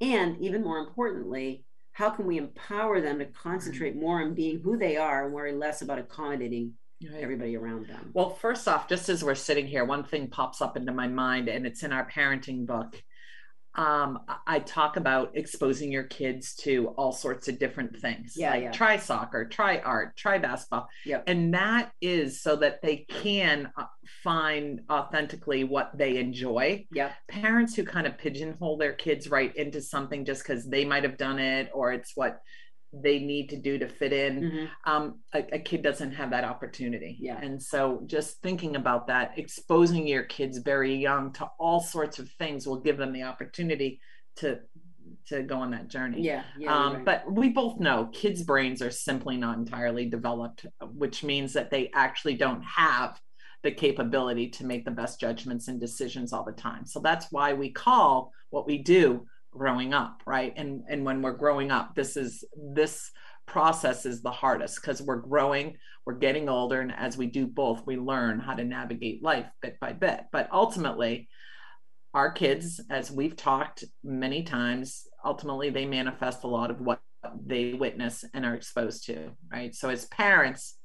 And 0.00 0.38
even 0.40 0.62
more 0.62 0.78
importantly 0.78 1.64
how 1.92 2.10
can 2.10 2.26
we 2.26 2.38
empower 2.38 3.00
them 3.00 3.18
to 3.18 3.26
concentrate 3.26 3.94
more 3.94 4.22
on 4.22 4.34
being 4.34 4.60
who 4.60 4.78
they 4.78 4.96
are 4.96 5.26
and 5.26 5.34
worry 5.34 5.52
less 5.52 5.82
about 5.82 5.98
accommodating 5.98 6.72
right. 7.04 7.22
everybody 7.22 7.56
around 7.56 7.86
them? 7.86 8.10
Well 8.14 8.30
first 8.30 8.66
off 8.66 8.88
just 8.88 9.08
as 9.08 9.22
we're 9.22 9.34
sitting 9.34 9.66
here 9.66 9.84
one 9.84 10.04
thing 10.04 10.28
pops 10.28 10.60
up 10.60 10.76
into 10.76 10.92
my 10.92 11.06
mind 11.06 11.48
and 11.48 11.66
it's 11.66 11.82
in 11.82 11.92
our 11.92 12.08
parenting 12.10 12.66
book 12.66 13.00
um, 13.74 14.20
I 14.46 14.58
talk 14.58 14.96
about 14.96 15.30
exposing 15.34 15.90
your 15.90 16.04
kids 16.04 16.54
to 16.56 16.88
all 16.98 17.12
sorts 17.12 17.48
of 17.48 17.58
different 17.58 17.98
things. 18.00 18.34
Yeah, 18.36 18.50
like 18.50 18.62
yeah. 18.64 18.70
try 18.70 18.96
soccer, 18.98 19.46
try 19.46 19.78
art, 19.78 20.16
try 20.16 20.38
basketball. 20.38 20.88
Yep. 21.06 21.24
And 21.26 21.54
that 21.54 21.92
is 22.00 22.42
so 22.42 22.56
that 22.56 22.82
they 22.82 23.06
can 23.08 23.70
uh, 23.76 23.84
find 24.22 24.82
authentically 24.90 25.64
what 25.64 25.90
they 25.96 26.18
enjoy. 26.18 26.84
Yeah. 26.92 27.12
Parents 27.28 27.74
who 27.74 27.84
kind 27.84 28.06
of 28.06 28.18
pigeonhole 28.18 28.76
their 28.76 28.92
kids 28.92 29.30
right 29.30 29.54
into 29.56 29.80
something 29.80 30.24
just 30.26 30.42
because 30.46 30.66
they 30.66 30.84
might 30.84 31.04
have 31.04 31.16
done 31.16 31.38
it 31.38 31.70
or 31.72 31.92
it's 31.92 32.12
what 32.14 32.40
they 32.92 33.18
need 33.18 33.48
to 33.48 33.56
do 33.56 33.78
to 33.78 33.88
fit 33.88 34.12
in 34.12 34.40
mm-hmm. 34.40 34.92
um, 34.92 35.18
a, 35.34 35.44
a, 35.54 35.58
kid 35.58 35.82
doesn't 35.82 36.12
have 36.12 36.30
that 36.30 36.44
opportunity 36.44 37.16
yeah 37.18 37.38
and 37.40 37.62
so 37.62 38.02
just 38.06 38.42
thinking 38.42 38.76
about 38.76 39.06
that 39.06 39.32
exposing 39.38 40.06
your 40.06 40.24
kids 40.24 40.58
very 40.58 40.94
young 40.94 41.32
to 41.32 41.48
all 41.58 41.80
sorts 41.80 42.18
of 42.18 42.28
things 42.32 42.66
will 42.66 42.80
give 42.80 42.98
them 42.98 43.12
the 43.12 43.22
opportunity 43.22 44.00
to 44.36 44.58
to 45.26 45.42
go 45.42 45.56
on 45.56 45.70
that 45.70 45.88
journey 45.88 46.20
yeah, 46.20 46.42
yeah 46.58 46.74
um, 46.74 46.96
right. 46.96 47.04
but 47.04 47.32
we 47.32 47.48
both 47.48 47.80
know 47.80 48.08
kids 48.12 48.42
brains 48.42 48.82
are 48.82 48.90
simply 48.90 49.36
not 49.36 49.56
entirely 49.56 50.06
developed 50.06 50.66
which 50.94 51.24
means 51.24 51.52
that 51.52 51.70
they 51.70 51.90
actually 51.94 52.34
don't 52.34 52.62
have 52.62 53.18
the 53.62 53.70
capability 53.70 54.48
to 54.48 54.66
make 54.66 54.84
the 54.84 54.90
best 54.90 55.20
judgments 55.20 55.68
and 55.68 55.80
decisions 55.80 56.32
all 56.32 56.44
the 56.44 56.52
time 56.52 56.84
so 56.84 57.00
that's 57.00 57.26
why 57.30 57.52
we 57.54 57.70
call 57.70 58.32
what 58.50 58.66
we 58.66 58.78
do 58.78 59.24
growing 59.52 59.94
up 59.94 60.22
right? 60.26 60.52
And 60.56 60.82
and 60.88 61.04
when 61.04 61.22
we're 61.22 61.32
growing 61.32 61.70
up 61.70 61.94
this 61.94 62.16
is 62.16 62.44
this 62.56 63.10
process 63.46 64.06
is 64.06 64.22
the 64.22 64.30
hardest 64.30 64.76
because 64.76 65.02
we're 65.02 65.16
growing 65.16 65.76
we're 66.06 66.14
getting 66.14 66.48
older 66.48 66.80
and 66.80 66.92
as 66.92 67.16
we 67.16 67.26
do 67.26 67.46
both 67.46 67.86
we 67.86 67.96
learn 67.96 68.38
how 68.38 68.54
to 68.54 68.64
navigate 68.64 69.22
life 69.22 69.46
bit 69.60 69.78
by 69.80 69.92
bit. 69.92 70.22
But 70.32 70.48
ultimately 70.52 71.28
our 72.14 72.30
kids 72.30 72.80
as 72.90 73.10
we've 73.10 73.36
talked 73.36 73.84
many 74.02 74.42
times 74.42 75.06
ultimately 75.24 75.70
they 75.70 75.86
manifest 75.86 76.44
a 76.44 76.48
lot 76.48 76.70
of 76.70 76.80
what 76.80 77.00
they 77.46 77.72
witness 77.74 78.24
and 78.34 78.44
are 78.44 78.54
exposed 78.54 79.06
to 79.06 79.30
right? 79.50 79.74
So 79.74 79.90
as 79.90 80.06
parents 80.06 80.76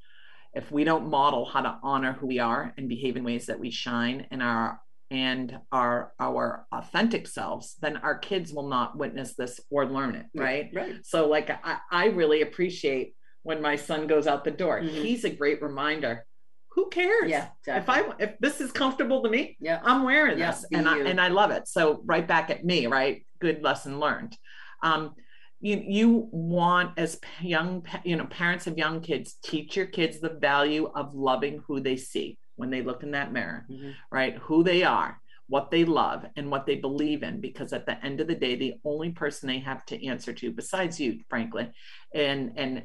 if 0.53 0.71
we 0.71 0.83
don't 0.83 1.09
model 1.09 1.45
how 1.45 1.61
to 1.61 1.77
honor 1.83 2.13
who 2.13 2.27
we 2.27 2.39
are 2.39 2.73
and 2.77 2.89
behave 2.89 3.15
in 3.15 3.23
ways 3.23 3.45
that 3.45 3.59
we 3.59 3.69
shine 3.69 4.25
in 4.31 4.41
our 4.41 4.79
and 5.09 5.57
our 5.71 6.13
our 6.19 6.65
authentic 6.73 7.27
selves 7.27 7.75
then 7.81 7.97
our 7.97 8.17
kids 8.17 8.51
will 8.51 8.67
not 8.67 8.97
witness 8.97 9.35
this 9.35 9.59
or 9.71 9.85
learn 9.85 10.15
it 10.15 10.25
right? 10.35 10.69
right. 10.73 10.95
So 11.03 11.27
like 11.27 11.49
i, 11.49 11.77
I 11.91 12.05
really 12.07 12.41
appreciate 12.41 13.13
when 13.47 13.61
my 13.61 13.77
son 13.77 14.07
goes 14.07 14.27
out 14.27 14.43
the 14.43 14.51
door. 14.51 14.81
Mm-hmm. 14.81 15.03
he's 15.03 15.23
a 15.23 15.29
great 15.29 15.61
reminder. 15.61 16.25
Who 16.71 16.89
cares? 16.89 17.29
Yeah 17.29 17.47
exactly. 17.61 17.95
if 17.95 18.09
i 18.09 18.23
if 18.23 18.39
this 18.39 18.59
is 18.59 18.71
comfortable 18.71 19.23
to 19.23 19.29
me 19.29 19.57
yeah. 19.61 19.79
I'm 19.83 20.03
wearing 20.03 20.37
yeah, 20.37 20.51
this 20.51 20.65
and 20.71 20.87
i 20.87 20.99
and 20.99 21.19
i 21.19 21.29
love 21.29 21.51
it. 21.51 21.67
So 21.67 22.01
right 22.05 22.27
back 22.27 22.49
at 22.49 22.65
me 22.65 22.87
right? 22.87 23.25
Good 23.39 23.63
lesson 23.63 23.99
learned. 23.99 24.35
Um 24.83 25.15
you 25.61 25.81
you 25.87 26.27
want 26.31 26.99
as 26.99 27.19
young 27.41 27.85
you 28.03 28.17
know 28.17 28.25
parents 28.25 28.67
of 28.67 28.77
young 28.77 28.99
kids 28.99 29.37
teach 29.43 29.77
your 29.77 29.87
kids 29.87 30.19
the 30.19 30.29
value 30.29 30.91
of 30.93 31.15
loving 31.15 31.63
who 31.67 31.79
they 31.79 31.95
see 31.95 32.37
when 32.57 32.69
they 32.69 32.81
look 32.81 33.03
in 33.03 33.11
that 33.11 33.31
mirror, 33.31 33.65
mm-hmm. 33.71 33.91
right? 34.11 34.37
Who 34.43 34.63
they 34.63 34.83
are, 34.83 35.19
what 35.47 35.71
they 35.71 35.85
love, 35.85 36.25
and 36.35 36.51
what 36.51 36.65
they 36.65 36.75
believe 36.75 37.23
in. 37.23 37.39
Because 37.39 37.73
at 37.73 37.85
the 37.85 38.03
end 38.05 38.19
of 38.19 38.27
the 38.27 38.35
day, 38.35 38.55
the 38.55 38.75
only 38.83 39.11
person 39.11 39.47
they 39.47 39.59
have 39.59 39.85
to 39.85 40.05
answer 40.05 40.33
to, 40.33 40.51
besides 40.51 40.99
you, 40.99 41.19
frankly, 41.29 41.71
and 42.13 42.53
and 42.57 42.83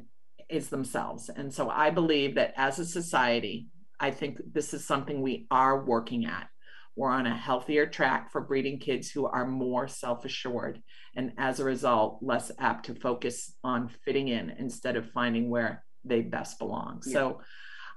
is 0.49 0.69
themselves. 0.69 1.29
And 1.29 1.53
so 1.53 1.69
I 1.69 1.89
believe 1.89 2.35
that 2.35 2.53
as 2.57 2.79
a 2.79 2.85
society, 2.85 3.67
I 3.99 4.11
think 4.11 4.39
this 4.53 4.73
is 4.73 4.85
something 4.85 5.21
we 5.21 5.47
are 5.49 5.83
working 5.83 6.25
at. 6.25 6.47
We're 6.95 7.09
on 7.09 7.25
a 7.25 7.35
healthier 7.35 7.87
track 7.87 8.31
for 8.31 8.41
breeding 8.41 8.77
kids 8.79 9.09
who 9.09 9.25
are 9.25 9.47
more 9.47 9.87
self 9.87 10.25
assured 10.25 10.81
and 11.15 11.33
as 11.37 11.59
a 11.59 11.63
result, 11.63 12.19
less 12.21 12.51
apt 12.59 12.85
to 12.87 12.95
focus 12.95 13.53
on 13.63 13.89
fitting 14.03 14.29
in 14.29 14.51
instead 14.51 14.95
of 14.95 15.11
finding 15.11 15.49
where 15.49 15.83
they 16.03 16.21
best 16.21 16.59
belong. 16.59 17.01
Yeah. 17.05 17.13
So 17.13 17.41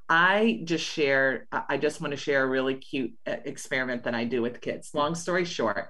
I 0.08 0.60
just 0.64 0.84
share, 0.84 1.48
I 1.52 1.76
just 1.78 2.00
want 2.00 2.12
to 2.12 2.16
share 2.16 2.44
a 2.44 2.48
really 2.48 2.74
cute 2.74 3.12
uh, 3.26 3.36
experiment 3.44 4.04
that 4.04 4.14
I 4.14 4.24
do 4.24 4.40
with 4.40 4.60
kids. 4.60 4.90
Long 4.94 5.14
story 5.14 5.44
short, 5.44 5.88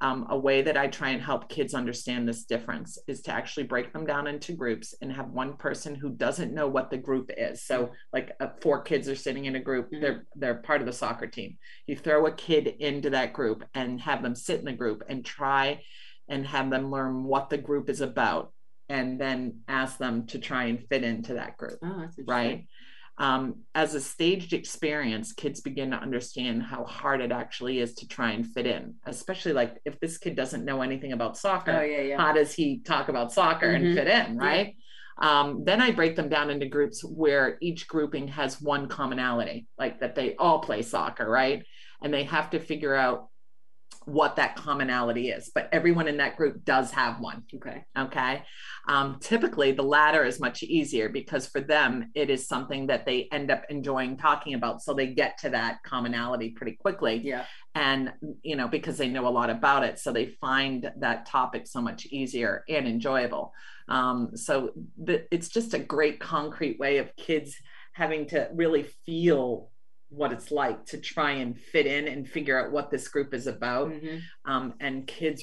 um, 0.00 0.26
a 0.30 0.38
way 0.38 0.62
that 0.62 0.76
I 0.76 0.86
try 0.88 1.10
and 1.10 1.22
help 1.22 1.48
kids 1.48 1.74
understand 1.74 2.28
this 2.28 2.44
difference 2.44 2.98
is 3.08 3.22
to 3.22 3.32
actually 3.32 3.64
break 3.64 3.92
them 3.92 4.04
down 4.06 4.26
into 4.26 4.52
groups 4.52 4.94
and 5.00 5.12
have 5.12 5.30
one 5.30 5.56
person 5.56 5.94
who 5.94 6.10
doesn't 6.10 6.54
know 6.54 6.68
what 6.68 6.90
the 6.90 6.98
group 6.98 7.30
is. 7.36 7.64
So, 7.64 7.90
like 8.12 8.32
uh, 8.40 8.48
four 8.60 8.82
kids 8.82 9.08
are 9.08 9.16
sitting 9.16 9.44
in 9.44 9.56
a 9.56 9.60
group, 9.60 9.86
mm-hmm. 9.86 10.02
they're 10.02 10.26
they're 10.34 10.54
part 10.56 10.80
of 10.80 10.86
the 10.86 10.92
soccer 10.92 11.26
team. 11.26 11.56
You 11.86 11.96
throw 11.96 12.26
a 12.26 12.32
kid 12.32 12.66
into 12.66 13.10
that 13.10 13.32
group 13.32 13.64
and 13.74 14.00
have 14.00 14.22
them 14.22 14.34
sit 14.34 14.58
in 14.58 14.64
the 14.64 14.72
group 14.72 15.04
and 15.08 15.24
try 15.24 15.82
and 16.28 16.46
have 16.46 16.70
them 16.70 16.90
learn 16.90 17.24
what 17.24 17.50
the 17.50 17.58
group 17.58 17.88
is 17.88 18.00
about, 18.00 18.52
and 18.88 19.20
then 19.20 19.60
ask 19.68 19.98
them 19.98 20.26
to 20.28 20.38
try 20.38 20.64
and 20.64 20.84
fit 20.88 21.04
into 21.04 21.34
that 21.34 21.56
group. 21.56 21.78
Oh, 21.82 22.08
right 22.26 22.66
um, 23.22 23.60
as 23.76 23.94
a 23.94 24.00
staged 24.00 24.52
experience, 24.52 25.32
kids 25.32 25.60
begin 25.60 25.92
to 25.92 25.96
understand 25.96 26.60
how 26.60 26.82
hard 26.82 27.20
it 27.20 27.30
actually 27.30 27.78
is 27.78 27.94
to 27.94 28.08
try 28.08 28.32
and 28.32 28.44
fit 28.44 28.66
in. 28.66 28.96
Especially 29.06 29.52
like 29.52 29.80
if 29.84 30.00
this 30.00 30.18
kid 30.18 30.34
doesn't 30.34 30.64
know 30.64 30.82
anything 30.82 31.12
about 31.12 31.38
soccer, 31.38 31.70
oh, 31.70 31.82
yeah, 31.82 32.00
yeah. 32.00 32.16
how 32.20 32.32
does 32.32 32.52
he 32.52 32.80
talk 32.80 33.08
about 33.08 33.32
soccer 33.32 33.68
mm-hmm. 33.68 33.86
and 33.86 33.94
fit 33.94 34.08
in, 34.08 34.36
right? 34.36 34.74
Yeah. 35.22 35.40
Um, 35.40 35.62
then 35.64 35.80
I 35.80 35.92
break 35.92 36.16
them 36.16 36.28
down 36.28 36.50
into 36.50 36.66
groups 36.66 37.04
where 37.04 37.58
each 37.60 37.86
grouping 37.86 38.26
has 38.26 38.60
one 38.60 38.88
commonality, 38.88 39.68
like 39.78 40.00
that 40.00 40.16
they 40.16 40.34
all 40.34 40.58
play 40.58 40.82
soccer, 40.82 41.30
right? 41.30 41.64
And 42.02 42.12
they 42.12 42.24
have 42.24 42.50
to 42.50 42.58
figure 42.58 42.96
out 42.96 43.28
what 44.06 44.36
that 44.36 44.56
commonality 44.56 45.30
is, 45.30 45.50
but 45.54 45.68
everyone 45.72 46.08
in 46.08 46.16
that 46.18 46.36
group 46.36 46.64
does 46.64 46.90
have 46.90 47.20
one. 47.20 47.42
Okay. 47.54 47.84
Okay. 47.98 48.42
Um, 48.88 49.18
typically, 49.20 49.72
the 49.72 49.82
latter 49.82 50.24
is 50.24 50.40
much 50.40 50.62
easier 50.62 51.08
because 51.08 51.46
for 51.46 51.60
them, 51.60 52.10
it 52.14 52.30
is 52.30 52.46
something 52.46 52.86
that 52.88 53.06
they 53.06 53.28
end 53.32 53.50
up 53.50 53.64
enjoying 53.70 54.16
talking 54.16 54.54
about. 54.54 54.82
So 54.82 54.94
they 54.94 55.08
get 55.08 55.38
to 55.38 55.50
that 55.50 55.82
commonality 55.84 56.50
pretty 56.50 56.72
quickly. 56.72 57.20
Yeah. 57.22 57.44
And, 57.74 58.12
you 58.42 58.56
know, 58.56 58.68
because 58.68 58.98
they 58.98 59.08
know 59.08 59.26
a 59.26 59.30
lot 59.30 59.50
about 59.50 59.84
it. 59.84 59.98
So 59.98 60.12
they 60.12 60.26
find 60.26 60.90
that 60.98 61.26
topic 61.26 61.66
so 61.66 61.80
much 61.80 62.06
easier 62.06 62.64
and 62.68 62.86
enjoyable. 62.86 63.52
Um, 63.88 64.36
so 64.36 64.70
the, 65.02 65.26
it's 65.30 65.48
just 65.48 65.74
a 65.74 65.78
great 65.78 66.20
concrete 66.20 66.78
way 66.78 66.98
of 66.98 67.14
kids 67.16 67.56
having 67.92 68.26
to 68.26 68.48
really 68.54 68.84
feel 69.04 69.70
what 70.14 70.30
it's 70.30 70.50
like 70.50 70.84
to 70.84 70.98
try 70.98 71.32
and 71.32 71.58
fit 71.58 71.86
in 71.86 72.06
and 72.06 72.28
figure 72.28 72.62
out 72.62 72.70
what 72.70 72.90
this 72.90 73.08
group 73.08 73.32
is 73.32 73.46
about. 73.46 73.88
Mhm. 73.90 74.20
Um, 74.44 74.74
and 74.78 75.06
kids, 75.06 75.42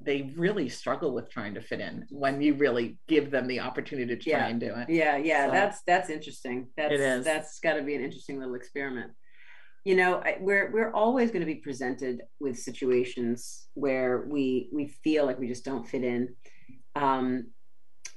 they 0.00 0.32
really 0.36 0.68
struggle 0.70 1.12
with 1.12 1.28
trying 1.30 1.54
to 1.54 1.60
fit 1.60 1.80
in 1.80 2.06
when 2.10 2.40
you 2.40 2.54
really 2.54 2.98
give 3.08 3.30
them 3.30 3.46
the 3.46 3.60
opportunity 3.60 4.16
to 4.16 4.22
try 4.30 4.38
Yeah. 4.40 4.46
and 4.48 4.58
do 4.60 4.74
it. 4.74 4.88
Yeah, 4.88 5.16
yeah, 5.18 5.46
So- 5.46 5.52
that's 5.52 5.82
that's 5.82 6.08
interesting. 6.10 6.68
That's 6.76 6.94
It 6.94 7.00
is. 7.00 7.24
that's 7.24 7.60
got 7.60 7.74
to 7.74 7.82
be 7.82 7.94
an 7.94 8.02
interesting 8.02 8.38
little 8.38 8.54
experiment. 8.54 9.12
You 9.84 9.96
know, 9.96 10.16
I, 10.16 10.38
we're 10.40 10.72
we're 10.72 10.92
always 10.92 11.30
going 11.30 11.40
to 11.40 11.46
be 11.46 11.56
presented 11.56 12.22
with 12.40 12.58
situations 12.58 13.68
where 13.74 14.26
we 14.26 14.70
we 14.72 14.88
feel 15.04 15.26
like 15.26 15.38
we 15.38 15.46
just 15.46 15.64
don't 15.64 15.86
fit 15.86 16.02
in. 16.04 16.34
Um, 16.94 17.48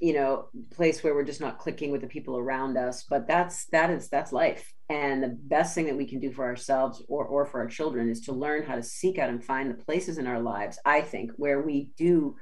you 0.00 0.14
know, 0.14 0.48
place 0.70 1.02
where 1.02 1.14
we're 1.14 1.24
just 1.24 1.40
not 1.40 1.58
clicking 1.58 1.90
with 1.90 2.00
the 2.00 2.06
people 2.06 2.38
around 2.38 2.76
us. 2.76 3.04
But 3.08 3.28
that's 3.28 3.66
that 3.66 3.90
is 3.90 4.08
that's 4.08 4.32
life. 4.32 4.72
And 4.88 5.22
the 5.22 5.38
best 5.42 5.74
thing 5.74 5.86
that 5.86 5.96
we 5.96 6.06
can 6.06 6.20
do 6.20 6.32
for 6.32 6.44
ourselves 6.44 7.02
or 7.08 7.24
or 7.26 7.46
for 7.46 7.60
our 7.60 7.68
children 7.68 8.08
is 8.08 8.22
to 8.22 8.32
learn 8.32 8.64
how 8.64 8.76
to 8.76 8.82
seek 8.82 9.18
out 9.18 9.28
and 9.28 9.44
find 9.44 9.70
the 9.70 9.84
places 9.84 10.18
in 10.18 10.26
our 10.26 10.40
lives. 10.40 10.78
I 10.84 11.02
think 11.02 11.32
where 11.36 11.60
we 11.62 11.90
do 11.96 12.36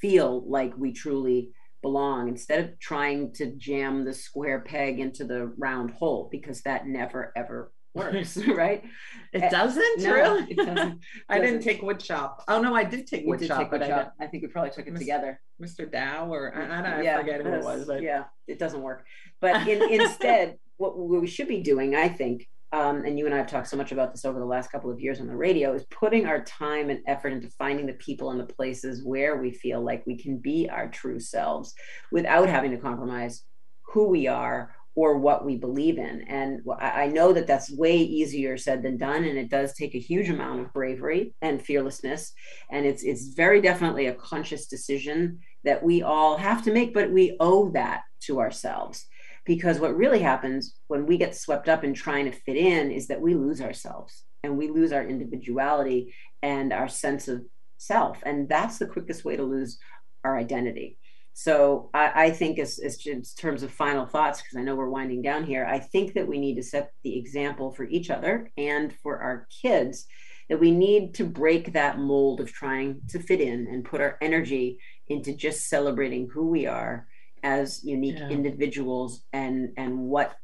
feel 0.00 0.44
like 0.48 0.76
we 0.76 0.92
truly 0.92 1.50
belong 1.82 2.28
instead 2.28 2.64
of 2.64 2.78
trying 2.80 3.30
to 3.34 3.54
jam 3.56 4.04
the 4.04 4.14
square 4.14 4.60
peg 4.60 4.98
into 4.98 5.24
the 5.24 5.52
round 5.58 5.90
hole 5.90 6.28
because 6.32 6.62
that 6.62 6.86
never 6.86 7.30
ever 7.36 7.70
works 7.94 8.36
right 8.48 8.84
It 9.32 9.50
doesn't 9.50 10.02
No, 10.02 10.12
really. 10.12 10.50
it 10.50 10.56
doesn't. 10.56 11.00
I 11.28 11.38
didn't 11.40 11.62
take 11.62 11.82
wood 11.82 12.00
shop. 12.00 12.44
Oh 12.48 12.60
no, 12.60 12.74
I 12.74 12.84
did 12.84 13.06
take 13.06 13.22
you 13.22 13.28
wood 13.28 13.40
did 13.40 13.48
shop, 13.48 13.58
take 13.58 13.70
but 13.70 13.80
wood 13.80 13.90
I. 13.90 14.08
I 14.20 14.26
think 14.26 14.42
we 14.42 14.48
probably 14.48 14.70
took 14.70 14.86
it 14.86 14.92
Mis- 14.92 15.00
together 15.00 15.40
Mr. 15.60 15.90
Dow 15.90 16.32
or 16.32 16.54
I, 16.54 16.78
I 16.78 16.82
don't 16.82 17.04
yeah, 17.04 17.16
I 17.16 17.20
forget 17.20 17.40
who 17.42 17.52
it 17.52 17.64
was, 17.64 17.86
but 17.86 18.02
yeah 18.02 18.24
it 18.46 18.58
doesn't 18.58 18.82
work 18.82 19.06
but 19.40 19.66
in, 19.66 19.82
instead 20.00 20.56
what, 20.76 20.98
what 20.98 21.20
we 21.20 21.26
should 21.26 21.48
be 21.48 21.60
doing 21.62 21.94
i 21.94 22.08
think 22.08 22.46
um, 22.72 23.04
and 23.04 23.16
you 23.18 23.26
and 23.26 23.34
i 23.34 23.38
have 23.38 23.46
talked 23.46 23.68
so 23.68 23.76
much 23.76 23.92
about 23.92 24.12
this 24.12 24.24
over 24.24 24.38
the 24.40 24.44
last 24.44 24.70
couple 24.72 24.90
of 24.90 25.00
years 25.00 25.20
on 25.20 25.28
the 25.28 25.36
radio 25.36 25.72
is 25.74 25.84
putting 25.90 26.26
our 26.26 26.42
time 26.44 26.90
and 26.90 27.00
effort 27.06 27.32
into 27.32 27.48
finding 27.50 27.86
the 27.86 27.92
people 27.94 28.30
and 28.32 28.40
the 28.40 28.52
places 28.52 29.04
where 29.04 29.36
we 29.36 29.52
feel 29.52 29.80
like 29.82 30.04
we 30.06 30.18
can 30.18 30.38
be 30.38 30.68
our 30.68 30.88
true 30.88 31.20
selves 31.20 31.72
without 32.10 32.48
having 32.48 32.72
to 32.72 32.76
compromise 32.76 33.44
who 33.82 34.08
we 34.08 34.26
are 34.26 34.74
or 34.96 35.18
what 35.18 35.44
we 35.44 35.56
believe 35.56 35.98
in. 35.98 36.22
And 36.28 36.60
I 36.80 37.08
know 37.08 37.32
that 37.32 37.46
that's 37.46 37.70
way 37.70 37.96
easier 37.96 38.56
said 38.56 38.82
than 38.82 38.96
done 38.96 39.24
and 39.24 39.36
it 39.36 39.50
does 39.50 39.74
take 39.74 39.94
a 39.94 40.00
huge 40.00 40.28
amount 40.28 40.60
of 40.60 40.72
bravery 40.72 41.34
and 41.42 41.60
fearlessness. 41.60 42.32
And 42.70 42.86
it's 42.86 43.02
it's 43.02 43.28
very 43.34 43.60
definitely 43.60 44.06
a 44.06 44.14
conscious 44.14 44.66
decision 44.66 45.40
that 45.64 45.82
we 45.82 46.02
all 46.02 46.36
have 46.36 46.62
to 46.64 46.72
make 46.72 46.94
but 46.94 47.10
we 47.10 47.36
owe 47.40 47.70
that 47.70 48.02
to 48.22 48.40
ourselves. 48.40 49.06
Because 49.44 49.78
what 49.78 49.96
really 49.96 50.20
happens 50.20 50.76
when 50.86 51.06
we 51.06 51.18
get 51.18 51.36
swept 51.36 51.68
up 51.68 51.84
in 51.84 51.92
trying 51.92 52.24
to 52.26 52.32
fit 52.32 52.56
in 52.56 52.90
is 52.90 53.08
that 53.08 53.20
we 53.20 53.34
lose 53.34 53.60
ourselves 53.60 54.22
and 54.42 54.56
we 54.56 54.68
lose 54.68 54.92
our 54.92 55.06
individuality 55.06 56.14
and 56.40 56.72
our 56.72 56.88
sense 56.88 57.28
of 57.28 57.44
self. 57.76 58.22
And 58.24 58.48
that's 58.48 58.78
the 58.78 58.86
quickest 58.86 59.24
way 59.24 59.36
to 59.36 59.42
lose 59.42 59.78
our 60.22 60.38
identity 60.38 60.98
so 61.36 61.90
I, 61.92 62.26
I 62.26 62.30
think 62.30 62.58
as, 62.60 62.78
as 62.78 63.04
in 63.06 63.22
terms 63.36 63.62
of 63.64 63.72
final 63.72 64.06
thoughts, 64.06 64.40
because 64.40 64.56
I 64.56 64.62
know 64.62 64.76
we're 64.76 64.88
winding 64.88 65.20
down 65.20 65.44
here, 65.44 65.66
I 65.66 65.80
think 65.80 66.14
that 66.14 66.28
we 66.28 66.38
need 66.38 66.54
to 66.54 66.62
set 66.62 66.90
the 67.02 67.18
example 67.18 67.72
for 67.72 67.84
each 67.84 68.08
other 68.08 68.50
and 68.56 68.92
for 69.02 69.18
our 69.20 69.46
kids 69.62 70.06
that 70.48 70.60
we 70.60 70.70
need 70.70 71.14
to 71.14 71.24
break 71.24 71.72
that 71.72 71.98
mold 71.98 72.40
of 72.40 72.52
trying 72.52 73.00
to 73.08 73.18
fit 73.18 73.40
in 73.40 73.66
and 73.66 73.84
put 73.84 74.00
our 74.00 74.16
energy 74.22 74.78
into 75.08 75.34
just 75.34 75.68
celebrating 75.68 76.28
who 76.32 76.46
we 76.48 76.66
are 76.66 77.06
as 77.42 77.82
unique 77.84 78.18
Yeah. 78.18 78.28
individuals 78.28 79.24
and 79.32 79.70
and 79.76 79.98
what 79.98 80.34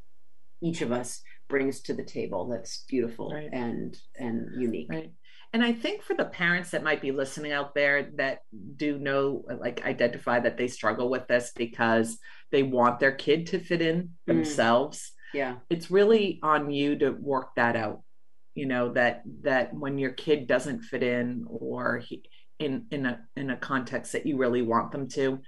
each 0.60 0.82
of 0.82 0.90
us 0.92 1.22
brings 1.48 1.80
to 1.82 1.94
the 1.94 2.04
table 2.04 2.48
that's 2.48 2.84
beautiful 2.88 3.32
Right. 3.32 3.48
and 3.52 3.96
and 4.18 4.60
unique. 4.60 4.88
Right. 4.90 5.12
And 5.52 5.64
I 5.64 5.72
think 5.72 6.02
for 6.02 6.14
the 6.14 6.26
parents 6.26 6.70
that 6.70 6.84
might 6.84 7.00
be 7.00 7.10
listening 7.10 7.50
out 7.52 7.74
there 7.74 8.10
that 8.16 8.40
do 8.76 8.98
know, 8.98 9.44
like, 9.58 9.84
identify 9.84 10.38
that 10.40 10.56
they 10.56 10.68
struggle 10.68 11.10
with 11.10 11.26
this 11.26 11.52
because 11.56 12.18
they 12.52 12.62
want 12.62 13.00
their 13.00 13.12
kid 13.12 13.46
to 13.48 13.58
fit 13.58 13.82
in 13.82 14.02
Mm. 14.02 14.08
themselves, 14.26 15.12
Yeah. 15.34 15.56
it's 15.68 15.90
really 15.90 16.38
on 16.42 16.70
you 16.70 16.96
to 16.98 17.10
work 17.10 17.54
that 17.56 17.74
out. 17.76 18.02
You 18.54 18.66
know 18.66 18.92
that 18.94 19.22
that 19.42 19.72
when 19.74 19.96
your 19.98 20.10
kid 20.10 20.46
doesn't 20.48 20.82
fit 20.82 21.02
in 21.04 21.44
or 21.48 21.98
he, 21.98 22.24
in 22.58 22.86
in 22.90 23.06
a 23.06 23.26
in 23.36 23.50
a 23.50 23.56
context 23.56 24.12
that 24.12 24.26
you 24.26 24.36
really 24.36 24.62
want 24.62 24.90
them 24.92 25.08
to, 25.08 25.40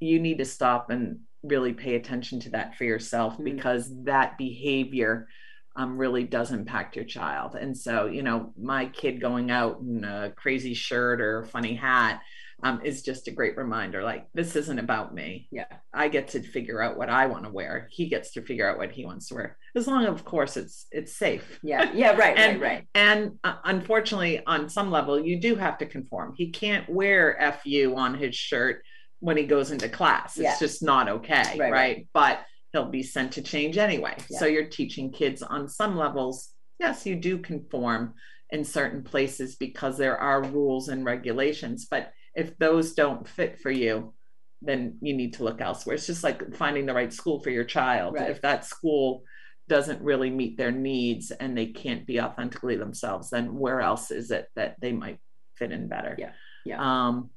you 0.00 0.18
need 0.18 0.38
to 0.38 0.44
stop 0.46 0.90
and 0.90 1.20
really 1.42 1.72
pay 1.74 1.94
attention 1.94 2.40
to 2.40 2.50
that 2.50 2.74
for 2.76 2.84
yourself 2.84 3.36
Mhm. 3.38 3.44
because 3.44 4.04
that 4.04 4.36
behavior 4.38 5.28
um, 5.76 5.98
really 5.98 6.24
does 6.24 6.50
impact 6.52 6.96
your 6.96 7.04
child. 7.04 7.54
And 7.54 7.76
so, 7.76 8.06
you 8.06 8.22
know, 8.22 8.52
my 8.60 8.86
kid 8.86 9.20
going 9.20 9.50
out 9.50 9.80
in 9.80 10.04
a 10.04 10.32
crazy 10.34 10.74
shirt 10.74 11.20
or 11.20 11.44
funny 11.44 11.74
hat 11.74 12.20
um, 12.62 12.80
is 12.82 13.02
just 13.02 13.28
a 13.28 13.30
great 13.30 13.56
reminder. 13.58 14.02
Like, 14.02 14.26
this 14.32 14.56
isn't 14.56 14.78
about 14.78 15.14
me. 15.14 15.46
Yeah. 15.52 15.66
I 15.92 16.08
get 16.08 16.28
to 16.28 16.42
figure 16.42 16.80
out 16.82 16.96
what 16.96 17.10
I 17.10 17.26
want 17.26 17.44
to 17.44 17.50
wear. 17.50 17.88
He 17.90 18.08
gets 18.08 18.32
to 18.32 18.42
figure 18.42 18.68
out 18.68 18.78
what 18.78 18.90
he 18.92 19.04
wants 19.04 19.28
to 19.28 19.34
wear, 19.34 19.58
as 19.74 19.86
long 19.86 20.06
of 20.06 20.24
course, 20.24 20.56
it's 20.56 20.86
it's 20.90 21.14
safe. 21.14 21.60
Yeah. 21.62 21.92
Yeah. 21.92 22.12
Right. 22.16 22.36
And- 22.38 22.60
right. 22.60 22.68
Right. 22.70 22.88
And 22.94 23.38
uh, 23.44 23.56
unfortunately, 23.64 24.42
on 24.46 24.70
some 24.70 24.90
level, 24.90 25.20
you 25.20 25.38
do 25.38 25.54
have 25.56 25.76
to 25.78 25.86
conform. 25.86 26.34
He 26.36 26.50
can't 26.50 26.88
wear 26.88 27.36
"fu" 27.62 27.94
on 27.94 28.14
his 28.14 28.34
shirt 28.34 28.82
when 29.20 29.36
he 29.36 29.44
goes 29.44 29.70
into 29.70 29.88
class. 29.90 30.36
It's 30.38 30.44
Yeah. 30.44 30.56
just 30.58 30.82
not 30.82 31.08
okay, 31.08 31.42
Right, 31.42 31.58
right, 31.60 31.72
right. 31.72 32.08
But 32.14 32.40
he'll 32.76 32.90
be 32.90 33.02
sent 33.02 33.32
to 33.32 33.42
change 33.42 33.78
anyway. 33.78 34.14
Yeah. 34.28 34.38
So 34.38 34.44
you're 34.46 34.68
teaching 34.68 35.10
kids 35.10 35.42
on 35.42 35.66
some 35.66 35.96
levels. 35.96 36.50
Yes, 36.78 37.06
you 37.06 37.16
do 37.16 37.38
conform 37.38 38.12
in 38.50 38.64
certain 38.64 39.02
places 39.02 39.56
because 39.56 39.96
there 39.96 40.18
are 40.18 40.44
rules 40.44 40.88
and 40.88 41.02
regulations. 41.04 41.86
But 41.90 42.12
if 42.34 42.56
those 42.58 42.92
don't 42.92 43.26
fit 43.26 43.58
for 43.60 43.70
you, 43.70 44.12
then 44.60 44.98
you 45.00 45.14
need 45.14 45.32
to 45.34 45.44
look 45.44 45.62
elsewhere. 45.62 45.94
It's 45.94 46.06
just 46.06 46.22
like 46.22 46.54
finding 46.54 46.84
the 46.84 46.92
right 46.92 47.12
school 47.12 47.42
for 47.42 47.48
your 47.48 47.64
child. 47.64 48.16
Right. 48.16 48.30
If 48.30 48.42
that 48.42 48.66
school 48.66 49.22
doesn't 49.68 50.02
really 50.02 50.28
meet 50.28 50.58
their 50.58 50.70
needs 50.70 51.30
and 51.30 51.56
they 51.56 51.66
can't 51.66 52.06
be 52.06 52.20
authentically 52.20 52.76
themselves, 52.76 53.30
then 53.30 53.54
where 53.58 53.80
else 53.80 54.10
is 54.10 54.30
it 54.30 54.48
that 54.54 54.76
they 54.82 54.92
might 54.92 55.18
fit 55.54 55.72
in 55.72 55.88
better? 55.88 56.14
Yeah. 56.18 56.32
Yeah. 56.66 56.78
Um, 56.80 57.30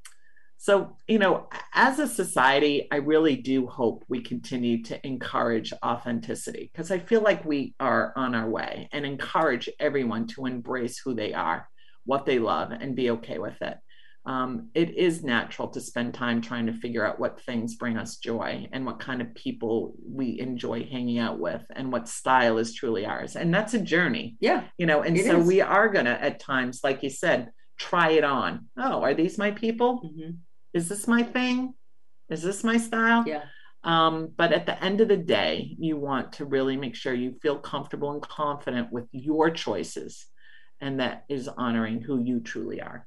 so, 0.62 0.98
you 1.08 1.20
know, 1.20 1.48
as 1.74 2.00
a 2.00 2.08
society, 2.08 2.90
I 2.92 2.98
really 2.98 3.38
do 3.38 3.66
hope 3.66 4.04
we 4.10 4.22
continue 4.22 4.84
to 4.84 5.08
encourage 5.08 5.72
authenticity 5.86 6.70
because 6.74 6.92
I 6.92 7.00
feel 7.00 7.22
like 7.22 7.46
we 7.46 7.76
are 7.80 8.12
on 8.18 8.36
our 8.36 8.50
way 8.50 8.90
and 8.92 9.06
encourage 9.06 9.70
everyone 9.80 10.28
to 10.28 10.46
embrace 10.48 11.00
who 11.00 11.16
they 11.16 11.34
are, 11.34 11.70
what 12.04 12.26
they 12.26 12.40
love, 12.40 12.72
and 12.72 12.94
be 12.94 13.10
okay 13.12 13.40
with 13.40 13.62
it. 13.62 13.78
Um, 14.26 14.70
it 14.76 14.96
is 14.98 15.24
natural 15.24 15.70
to 15.70 15.80
spend 15.80 16.14
time 16.14 16.42
trying 16.42 16.66
to 16.66 16.74
figure 16.74 17.08
out 17.08 17.22
what 17.22 17.40
things 17.42 17.76
bring 17.76 17.98
us 17.98 18.18
joy 18.18 18.68
and 18.74 18.86
what 18.86 19.00
kind 19.00 19.22
of 19.22 19.34
people 19.36 19.94
we 20.06 20.42
enjoy 20.42 20.84
hanging 20.84 21.20
out 21.20 21.40
with 21.40 21.64
and 21.74 21.90
what 21.90 22.10
style 22.10 22.58
is 22.58 22.74
truly 22.76 23.06
ours. 23.06 23.38
And 23.38 23.54
that's 23.54 23.74
a 23.76 23.80
journey 23.82 24.36
Yeah. 24.42 24.66
you 24.78 24.86
know 24.88 25.04
and 25.04 25.18
so 25.18 25.40
is. 25.40 25.48
we 25.48 25.62
are 25.62 25.88
gonna 25.88 26.18
at 26.22 26.42
times 26.42 26.82
like 26.84 27.02
you 27.02 27.10
said 27.10 27.52
try 27.80 28.12
it 28.12 28.26
on 28.26 28.68
oh 28.78 29.02
are 29.02 29.14
these 29.14 29.38
my 29.38 29.52
people 29.52 30.02
Mhm. 30.04 30.40
Is 30.74 30.88
this 30.90 31.08
my 31.08 31.24
thing 31.24 31.74
is 32.30 32.42
this 32.44 32.64
my 32.64 32.78
style 32.78 33.24
Yeah. 33.28 33.44
um, 33.84 34.34
but 34.38 34.52
at 34.54 34.66
the 34.66 34.82
end 34.84 35.02
of 35.02 35.08
the 35.08 35.18
day 35.18 35.76
you 35.80 35.98
want 35.98 36.34
to 36.34 36.46
really 36.46 36.78
make 36.78 36.96
sure 36.96 37.14
you 37.14 37.34
feel 37.42 37.58
comfortable 37.58 38.12
and 38.12 38.22
confident 38.22 38.92
with 38.92 39.08
your 39.12 39.50
choices 39.50 40.28
and 40.82 41.00
that 41.00 41.26
is 41.30 41.48
honoring 41.48 42.02
who 42.02 42.22
you 42.24 42.40
truly 42.40 42.82
are 42.82 43.06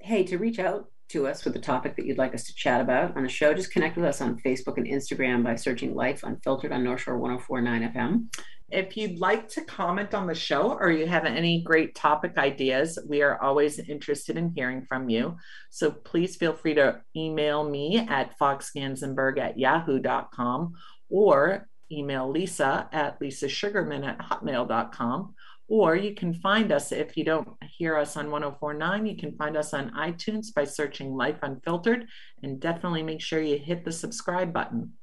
hey, 0.00 0.22
to 0.24 0.38
reach 0.38 0.58
out 0.58 0.86
to 1.10 1.26
us 1.26 1.44
with 1.44 1.56
a 1.56 1.58
topic 1.58 1.96
that 1.96 2.06
you'd 2.06 2.18
like 2.18 2.34
us 2.34 2.44
to 2.44 2.54
chat 2.54 2.80
about 2.80 3.16
on 3.16 3.22
the 3.24 3.28
show, 3.28 3.52
just 3.52 3.72
connect 3.72 3.96
with 3.96 4.04
us 4.06 4.20
on 4.20 4.38
Facebook 4.38 4.76
and 4.76 4.86
Instagram 4.86 5.42
by 5.42 5.54
searching 5.56 5.94
Life 5.94 6.22
Unfiltered 6.22 6.70
on 6.72 6.84
North 6.84 7.00
Shore 7.00 7.18
1049 7.18 7.92
FM. 7.94 8.26
If 8.70 8.98
you'd 8.98 9.18
like 9.18 9.48
to 9.50 9.64
comment 9.64 10.12
on 10.12 10.26
the 10.26 10.34
show 10.34 10.72
or 10.72 10.90
you 10.90 11.06
have 11.06 11.24
any 11.24 11.62
great 11.62 11.94
topic 11.94 12.36
ideas, 12.36 12.98
we 13.08 13.22
are 13.22 13.40
always 13.40 13.78
interested 13.78 14.36
in 14.36 14.52
hearing 14.54 14.84
from 14.84 15.08
you. 15.08 15.36
So 15.70 15.90
please 15.90 16.36
feel 16.36 16.52
free 16.52 16.74
to 16.74 17.00
email 17.16 17.68
me 17.68 17.98
at 17.98 18.38
foxgansenberg 18.38 19.38
at 19.38 19.58
yahoo.com 19.58 20.74
or 21.08 21.66
email 21.90 22.30
Lisa 22.30 22.90
at 22.92 23.18
lisasugarman 23.20 24.06
at 24.06 24.18
hotmail.com. 24.18 25.34
Or 25.70 25.96
you 25.96 26.14
can 26.14 26.34
find 26.34 26.70
us 26.70 26.92
if 26.92 27.16
you 27.16 27.24
don't 27.24 27.48
hear 27.62 27.96
us 27.96 28.16
on 28.16 28.30
1049, 28.30 29.06
you 29.06 29.16
can 29.16 29.36
find 29.36 29.56
us 29.56 29.74
on 29.74 29.90
iTunes 29.92 30.46
by 30.54 30.64
searching 30.64 31.14
Life 31.14 31.38
Unfiltered 31.42 32.06
and 32.42 32.60
definitely 32.60 33.02
make 33.02 33.20
sure 33.20 33.40
you 33.40 33.58
hit 33.58 33.84
the 33.84 33.92
subscribe 33.92 34.52
button. 34.52 34.94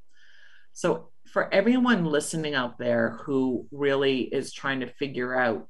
So, 0.73 1.09
for 1.35 1.53
everyone 1.53 2.05
listening 2.05 2.55
out 2.55 2.79
there 2.79 3.19
who 3.25 3.67
really 3.69 4.21
is 4.21 4.53
trying 4.53 4.79
to 4.79 4.87
figure 4.87 5.37
out, 5.37 5.67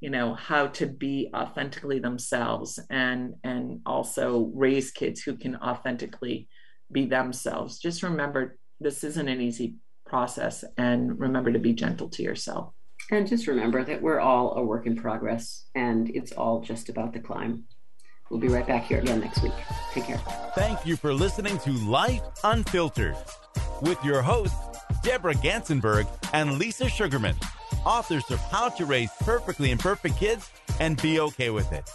you 0.00 0.10
know, 0.10 0.34
how 0.34 0.66
to 0.66 0.86
be 0.86 1.30
authentically 1.32 2.00
themselves 2.00 2.80
and 2.90 3.34
and 3.44 3.80
also 3.86 4.50
raise 4.52 4.90
kids 4.90 5.22
who 5.22 5.36
can 5.36 5.54
authentically 5.54 6.48
be 6.90 7.06
themselves, 7.06 7.78
just 7.78 8.02
remember 8.02 8.58
this 8.80 9.04
isn't 9.04 9.28
an 9.28 9.40
easy 9.40 9.76
process 10.04 10.64
and 10.78 11.20
remember 11.20 11.52
to 11.52 11.60
be 11.60 11.74
gentle 11.74 12.08
to 12.08 12.24
yourself. 12.24 12.72
And 13.12 13.24
just 13.24 13.46
remember 13.46 13.84
that 13.84 14.02
we're 14.02 14.18
all 14.18 14.54
a 14.56 14.64
work 14.64 14.84
in 14.88 14.96
progress 14.96 15.66
and 15.76 16.10
it's 16.10 16.32
all 16.32 16.60
just 16.60 16.88
about 16.88 17.12
the 17.12 17.20
climb. 17.20 17.62
We'll 18.30 18.40
be 18.40 18.48
right 18.48 18.66
back 18.66 18.86
here 18.86 18.98
again 18.98 19.20
next 19.20 19.44
week. 19.44 19.52
Take 19.92 20.06
care. 20.06 20.18
Thank 20.56 20.84
you 20.84 20.96
for 20.96 21.14
listening 21.14 21.58
to 21.58 21.70
Life 21.70 22.22
Unfiltered 22.42 23.16
with 23.80 24.02
your 24.04 24.22
hosts, 24.22 24.73
Deborah 25.04 25.34
Gansenberg 25.34 26.06
and 26.32 26.58
Lisa 26.58 26.88
Sugarman, 26.88 27.36
authors 27.84 28.28
of 28.30 28.40
How 28.50 28.70
to 28.70 28.86
Raise 28.86 29.10
Perfectly 29.20 29.70
Imperfect 29.70 30.16
Kids 30.16 30.50
and 30.80 31.00
Be 31.00 31.20
Okay 31.20 31.50
with 31.50 31.70
It. 31.72 31.88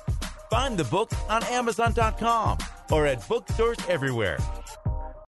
Find 0.52 0.78
the 0.78 0.84
book 0.86 1.12
on 1.28 1.44
Amazon.com 1.46 2.60
or 2.92 3.08
at 3.08 3.28
bookstores 3.28 3.80
everywhere. 3.90 4.38